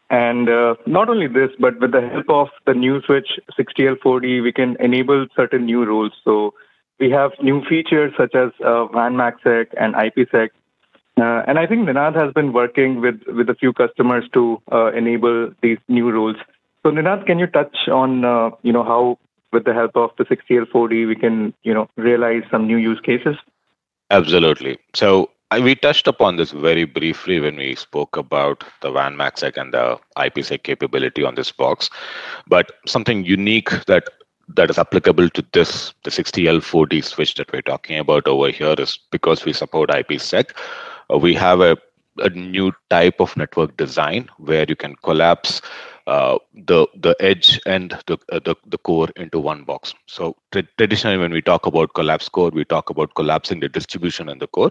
And 0.09 0.49
uh, 0.49 0.77
not 0.87 1.09
only 1.09 1.27
this, 1.27 1.51
but 1.59 1.81
with 1.81 1.93
the 1.93 2.01
help 2.01 2.31
of 2.31 2.49
the 2.65 2.75
new 2.75 3.03
switch 3.03 3.29
60L4D, 3.59 4.43
we 4.43 4.53
can 4.53 4.77
enable 4.79 5.27
certain 5.35 5.67
new 5.67 5.85
rules. 5.85 6.13
So 6.25 6.55
we 7.01 7.11
have 7.11 7.33
new 7.43 7.65
features 7.65 8.13
such 8.17 8.35
as 8.35 8.51
uh, 8.65 8.87
WAN 8.93 9.15
MACsec 9.15 9.67
and 9.79 9.95
IPsec. 9.95 10.51
Uh, 11.19 11.43
and 11.49 11.59
I 11.59 11.67
think 11.67 11.89
Ninad 11.89 12.15
has 12.15 12.33
been 12.35 12.53
working 12.53 13.01
with, 13.01 13.21
with 13.27 13.49
a 13.49 13.55
few 13.55 13.73
customers 13.73 14.25
to 14.35 14.61
uh, 14.71 14.93
enable 14.93 15.51
these 15.63 15.79
new 15.89 16.11
rules. 16.11 16.37
So 16.85 16.93
Ninad, 16.93 17.27
can 17.27 17.39
you 17.39 17.47
touch 17.49 17.77
on 17.89 18.25
uh, 18.25 18.51
you 18.63 18.73
know 18.73 18.85
how 18.85 19.19
with 19.53 19.65
the 19.65 19.75
help 19.75 19.97
of 19.97 20.11
the 20.19 20.25
60L4D 20.25 21.09
we 21.09 21.17
can 21.17 21.53
you 21.65 21.75
know 21.75 21.89
realize 21.97 22.43
some 22.49 22.67
new 22.67 22.77
use 22.77 23.01
cases? 23.01 23.37
Absolutely. 24.11 24.79
So 24.95 25.31
we 25.55 25.75
touched 25.75 26.09
upon 26.09 26.37
this 26.37 26.51
very 26.51 26.85
briefly 26.85 27.41
when 27.41 27.57
we 27.57 27.75
spoke 27.77 28.17
about 28.17 28.65
the 28.83 28.91
WAN 28.91 29.17
MACsec 29.17 29.57
and 29.57 29.73
the 29.73 29.99
IPsec 30.17 30.63
capability 30.65 31.25
on 31.25 31.35
this 31.35 31.53
box. 31.53 31.89
But 32.47 32.73
something 32.87 33.25
unique 33.25 33.71
that 33.87 34.09
that 34.49 34.71
is 34.71 34.79
applicable 34.79 35.29
to 35.31 35.45
this 35.53 35.93
the 36.05 36.11
60L4D 36.11 37.03
switch 37.05 37.35
that 37.35 37.53
we're 37.53 37.63
talking 37.63 37.99
about 37.99 38.29
over 38.29 38.51
here 38.51 38.75
is 38.79 38.99
because 39.11 39.45
we 39.45 39.53
support 39.53 39.91
IPsec, 39.91 40.51
uh, 41.13 41.19
we 41.19 41.35
have 41.35 41.61
a, 41.61 41.77
a 42.19 42.31
new 42.31 42.73
type 42.89 43.21
of 43.21 43.37
network 43.37 43.77
design 43.77 44.29
where 44.39 44.65
you 44.69 44.77
can 44.77 44.95
collapse 45.03 45.61
uh, 46.07 46.39
the 46.55 46.87
the 46.95 47.17
edge 47.21 47.61
and 47.67 47.99
the, 48.07 48.17
uh, 48.33 48.39
the 48.45 48.55
the 48.67 48.79
core 48.79 49.09
into 49.17 49.41
one 49.41 49.65
box. 49.65 49.95
So 50.07 50.37
tra- 50.53 50.63
traditionally, 50.79 51.19
when 51.19 51.33
we 51.33 51.43
talk 51.43 51.67
about 51.67 51.95
collapse 51.95 52.29
core, 52.29 52.51
we 52.51 52.65
talk 52.65 52.91
about 52.91 53.15
collapsing 53.15 53.61
the 53.61 53.69
distribution 53.69 54.29
and 54.29 54.41
the 54.41 54.47
core. 54.47 54.71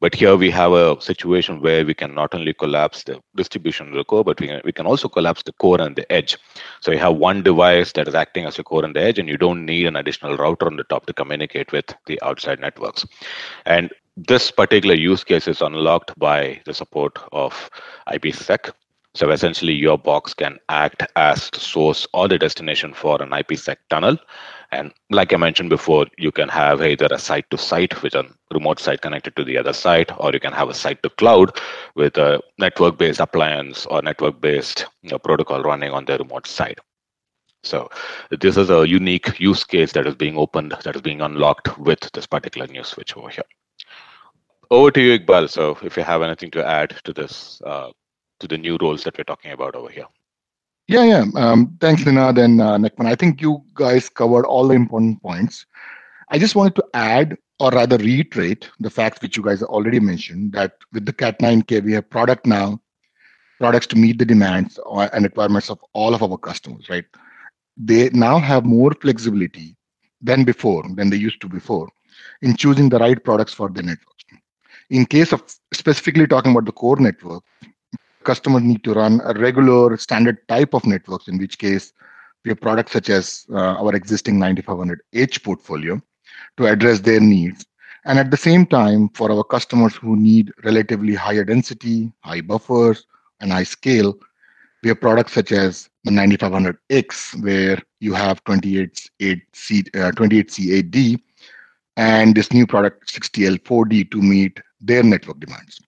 But 0.00 0.14
here 0.14 0.36
we 0.36 0.50
have 0.50 0.72
a 0.72 1.00
situation 1.00 1.62
where 1.62 1.84
we 1.86 1.94
can 1.94 2.14
not 2.14 2.34
only 2.34 2.52
collapse 2.52 3.04
the 3.04 3.20
distribution 3.34 3.88
of 3.88 3.94
the 3.94 4.04
core, 4.04 4.24
but 4.24 4.40
we 4.40 4.48
can, 4.48 4.60
we 4.64 4.72
can 4.72 4.86
also 4.86 5.08
collapse 5.08 5.42
the 5.42 5.52
core 5.52 5.80
and 5.80 5.96
the 5.96 6.10
edge. 6.12 6.36
So 6.80 6.92
you 6.92 6.98
have 6.98 7.16
one 7.16 7.42
device 7.42 7.92
that 7.92 8.06
is 8.06 8.14
acting 8.14 8.44
as 8.44 8.58
a 8.58 8.62
core 8.62 8.84
and 8.84 8.94
the 8.94 9.00
edge, 9.00 9.18
and 9.18 9.28
you 9.28 9.38
don't 9.38 9.64
need 9.64 9.86
an 9.86 9.96
additional 9.96 10.36
router 10.36 10.66
on 10.66 10.76
the 10.76 10.84
top 10.84 11.06
to 11.06 11.12
communicate 11.12 11.72
with 11.72 11.94
the 12.06 12.20
outside 12.22 12.60
networks. 12.60 13.06
And 13.64 13.90
this 14.16 14.50
particular 14.50 14.94
use 14.94 15.24
case 15.24 15.48
is 15.48 15.60
unlocked 15.60 16.16
by 16.18 16.60
the 16.66 16.74
support 16.74 17.18
of 17.32 17.70
IPsec, 18.08 18.72
so 19.14 19.30
essentially, 19.30 19.72
your 19.72 19.96
box 19.96 20.34
can 20.34 20.58
act 20.68 21.04
as 21.14 21.48
the 21.50 21.60
source 21.60 22.04
or 22.12 22.26
the 22.26 22.36
destination 22.36 22.92
for 22.92 23.22
an 23.22 23.30
IPsec 23.30 23.76
tunnel. 23.88 24.18
And 24.72 24.92
like 25.08 25.32
I 25.32 25.36
mentioned 25.36 25.70
before, 25.70 26.06
you 26.18 26.32
can 26.32 26.48
have 26.48 26.82
either 26.82 27.06
a 27.12 27.18
site 27.20 27.48
to 27.50 27.58
site 27.58 28.02
with 28.02 28.16
a 28.16 28.24
remote 28.52 28.80
site 28.80 29.02
connected 29.02 29.36
to 29.36 29.44
the 29.44 29.56
other 29.56 29.72
site, 29.72 30.10
or 30.18 30.32
you 30.32 30.40
can 30.40 30.52
have 30.52 30.68
a 30.68 30.74
site 30.74 31.00
to 31.04 31.10
cloud 31.10 31.56
with 31.94 32.18
a 32.18 32.42
network 32.58 32.98
based 32.98 33.20
appliance 33.20 33.86
or 33.86 34.02
network 34.02 34.40
based 34.40 34.86
you 35.02 35.10
know, 35.10 35.18
protocol 35.20 35.62
running 35.62 35.92
on 35.92 36.04
the 36.06 36.18
remote 36.18 36.48
side. 36.48 36.80
So 37.62 37.88
this 38.40 38.56
is 38.56 38.68
a 38.68 38.86
unique 38.86 39.38
use 39.38 39.62
case 39.62 39.92
that 39.92 40.08
is 40.08 40.16
being 40.16 40.36
opened, 40.36 40.76
that 40.82 40.96
is 40.96 41.02
being 41.02 41.20
unlocked 41.20 41.78
with 41.78 42.00
this 42.14 42.26
particular 42.26 42.66
new 42.66 42.82
switch 42.82 43.16
over 43.16 43.28
here. 43.28 43.44
Over 44.72 44.90
to 44.90 45.00
you, 45.00 45.18
Iqbal. 45.20 45.48
So 45.48 45.78
if 45.82 45.96
you 45.96 46.02
have 46.02 46.22
anything 46.22 46.50
to 46.50 46.66
add 46.66 46.96
to 47.04 47.12
this 47.12 47.62
uh, 47.64 47.90
to 48.40 48.48
the 48.48 48.58
new 48.58 48.76
roles 48.80 49.04
that 49.04 49.16
we're 49.16 49.24
talking 49.24 49.52
about 49.52 49.74
over 49.74 49.88
here. 49.88 50.06
Yeah, 50.86 51.04
yeah. 51.04 51.24
Um, 51.34 51.76
thanks, 51.80 52.02
Ninad 52.02 52.38
and 52.42 52.60
uh, 52.60 52.76
Nekman. 52.76 53.06
I 53.06 53.14
think 53.14 53.40
you 53.40 53.62
guys 53.74 54.08
covered 54.08 54.44
all 54.44 54.68
the 54.68 54.74
important 54.74 55.22
points. 55.22 55.64
I 56.30 56.38
just 56.38 56.54
wanted 56.54 56.74
to 56.76 56.84
add, 56.92 57.38
or 57.58 57.70
rather 57.70 57.96
reiterate, 57.96 58.68
the 58.80 58.90
facts 58.90 59.22
which 59.22 59.36
you 59.36 59.42
guys 59.42 59.62
already 59.62 60.00
mentioned 60.00 60.52
that 60.52 60.72
with 60.92 61.06
the 61.06 61.12
Cat 61.12 61.38
9K, 61.38 61.82
we 61.82 61.92
have 61.92 62.10
product 62.10 62.44
now, 62.44 62.80
products 63.58 63.86
to 63.88 63.96
meet 63.96 64.18
the 64.18 64.26
demands 64.26 64.78
and 64.86 65.24
requirements 65.24 65.70
of 65.70 65.78
all 65.94 66.14
of 66.14 66.22
our 66.22 66.36
customers, 66.36 66.88
right? 66.90 67.04
They 67.76 68.10
now 68.10 68.38
have 68.38 68.64
more 68.66 68.92
flexibility 69.00 69.76
than 70.20 70.44
before, 70.44 70.84
than 70.96 71.08
they 71.08 71.16
used 71.16 71.40
to 71.42 71.48
before, 71.48 71.88
in 72.42 72.56
choosing 72.56 72.88
the 72.90 72.98
right 72.98 73.22
products 73.22 73.54
for 73.54 73.70
their 73.70 73.84
networks. 73.84 74.24
In 74.90 75.06
case 75.06 75.32
of 75.32 75.42
specifically 75.72 76.26
talking 76.26 76.52
about 76.52 76.66
the 76.66 76.72
core 76.72 76.96
network, 76.98 77.42
customers 78.24 78.62
need 78.62 78.82
to 78.84 78.94
run 78.94 79.20
a 79.24 79.34
regular 79.34 79.96
standard 79.96 80.46
type 80.48 80.74
of 80.74 80.84
networks, 80.84 81.28
in 81.28 81.38
which 81.38 81.58
case 81.58 81.92
we 82.44 82.50
have 82.50 82.60
products 82.60 82.92
such 82.92 83.10
as 83.10 83.46
uh, 83.52 83.74
our 83.80 83.94
existing 83.94 84.38
9500H 84.38 85.42
portfolio 85.42 86.00
to 86.56 86.66
address 86.66 87.00
their 87.00 87.20
needs. 87.20 87.64
And 88.04 88.18
at 88.18 88.30
the 88.30 88.36
same 88.36 88.66
time, 88.66 89.08
for 89.10 89.30
our 89.32 89.44
customers 89.44 89.94
who 89.94 90.16
need 90.16 90.52
relatively 90.62 91.14
higher 91.14 91.44
density, 91.44 92.12
high 92.20 92.42
buffers, 92.42 93.06
and 93.40 93.50
high 93.50 93.64
scale, 93.64 94.18
we 94.82 94.88
have 94.88 95.00
products 95.00 95.32
such 95.32 95.52
as 95.52 95.88
the 96.04 96.10
9500X, 96.10 97.42
where 97.42 97.80
you 98.00 98.12
have 98.12 98.44
28C, 98.44 99.40
uh, 99.96 100.12
28C8D, 100.12 101.18
and 101.96 102.34
this 102.34 102.52
new 102.52 102.66
product 102.66 103.10
60L4D 103.10 104.10
to 104.10 104.20
meet 104.20 104.60
their 104.80 105.02
network 105.02 105.40
demands. 105.40 105.80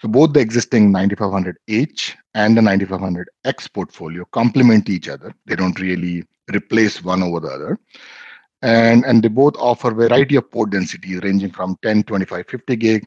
So 0.00 0.08
both 0.08 0.32
the 0.32 0.40
existing 0.40 0.92
9500H 0.92 2.14
and 2.34 2.56
the 2.56 2.62
9500X 2.62 3.72
portfolio 3.72 4.24
complement 4.32 4.88
each 4.88 5.08
other. 5.08 5.34
They 5.44 5.56
don't 5.56 5.78
really 5.78 6.24
replace 6.54 7.04
one 7.04 7.22
over 7.22 7.40
the 7.40 7.48
other. 7.48 7.78
And, 8.62 9.04
and 9.04 9.22
they 9.22 9.28
both 9.28 9.56
offer 9.56 9.90
variety 9.90 10.36
of 10.36 10.50
port 10.50 10.70
densities 10.70 11.20
ranging 11.22 11.50
from 11.50 11.78
10, 11.82 12.04
25, 12.04 12.46
50 12.48 12.76
gig 12.76 13.06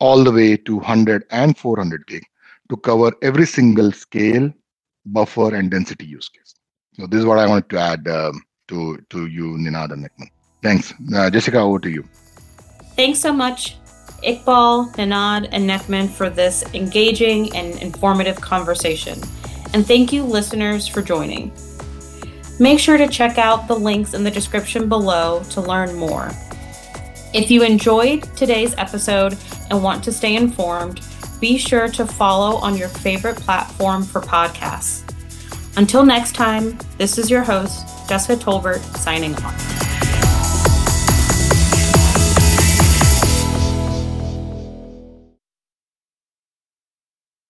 all 0.00 0.24
the 0.24 0.32
way 0.32 0.56
to 0.56 0.76
100 0.76 1.24
and 1.30 1.56
400 1.56 2.06
gig 2.06 2.24
to 2.70 2.76
cover 2.78 3.12
every 3.22 3.46
single 3.46 3.92
scale, 3.92 4.50
buffer, 5.06 5.54
and 5.54 5.70
density 5.70 6.06
use 6.06 6.28
case. 6.30 6.54
So 6.94 7.06
this 7.06 7.20
is 7.20 7.26
what 7.26 7.38
I 7.38 7.46
wanted 7.46 7.68
to 7.70 7.78
add 7.78 8.08
um, 8.08 8.42
to, 8.68 8.98
to 9.10 9.26
you, 9.26 9.56
Ninad 9.58 9.92
and 9.92 10.04
Nekman. 10.04 10.28
Thanks. 10.62 10.94
Uh, 11.14 11.28
Jessica, 11.28 11.58
over 11.58 11.78
to 11.80 11.90
you. 11.90 12.04
Thanks 12.96 13.20
so 13.20 13.32
much. 13.32 13.76
Iqbal, 14.24 14.94
Ninad, 14.94 15.48
and 15.52 15.68
Nekman 15.68 16.08
for 16.08 16.30
this 16.30 16.64
engaging 16.74 17.54
and 17.56 17.80
informative 17.82 18.40
conversation. 18.40 19.18
And 19.74 19.86
thank 19.86 20.12
you, 20.12 20.22
listeners, 20.24 20.86
for 20.86 21.02
joining. 21.02 21.52
Make 22.60 22.78
sure 22.78 22.98
to 22.98 23.08
check 23.08 23.38
out 23.38 23.66
the 23.66 23.74
links 23.74 24.14
in 24.14 24.24
the 24.24 24.30
description 24.30 24.88
below 24.88 25.42
to 25.50 25.60
learn 25.60 25.94
more. 25.96 26.30
If 27.34 27.50
you 27.50 27.62
enjoyed 27.62 28.22
today's 28.36 28.74
episode 28.76 29.36
and 29.70 29.82
want 29.82 30.04
to 30.04 30.12
stay 30.12 30.36
informed, 30.36 31.00
be 31.40 31.58
sure 31.58 31.88
to 31.88 32.06
follow 32.06 32.56
on 32.56 32.76
your 32.76 32.88
favorite 32.88 33.36
platform 33.36 34.04
for 34.04 34.20
podcasts. 34.20 35.02
Until 35.76 36.04
next 36.04 36.34
time, 36.34 36.78
this 36.98 37.16
is 37.16 37.30
your 37.30 37.42
host, 37.42 37.88
Jessica 38.08 38.38
Tolbert, 38.40 38.80
signing 38.98 39.34
off. 39.36 40.11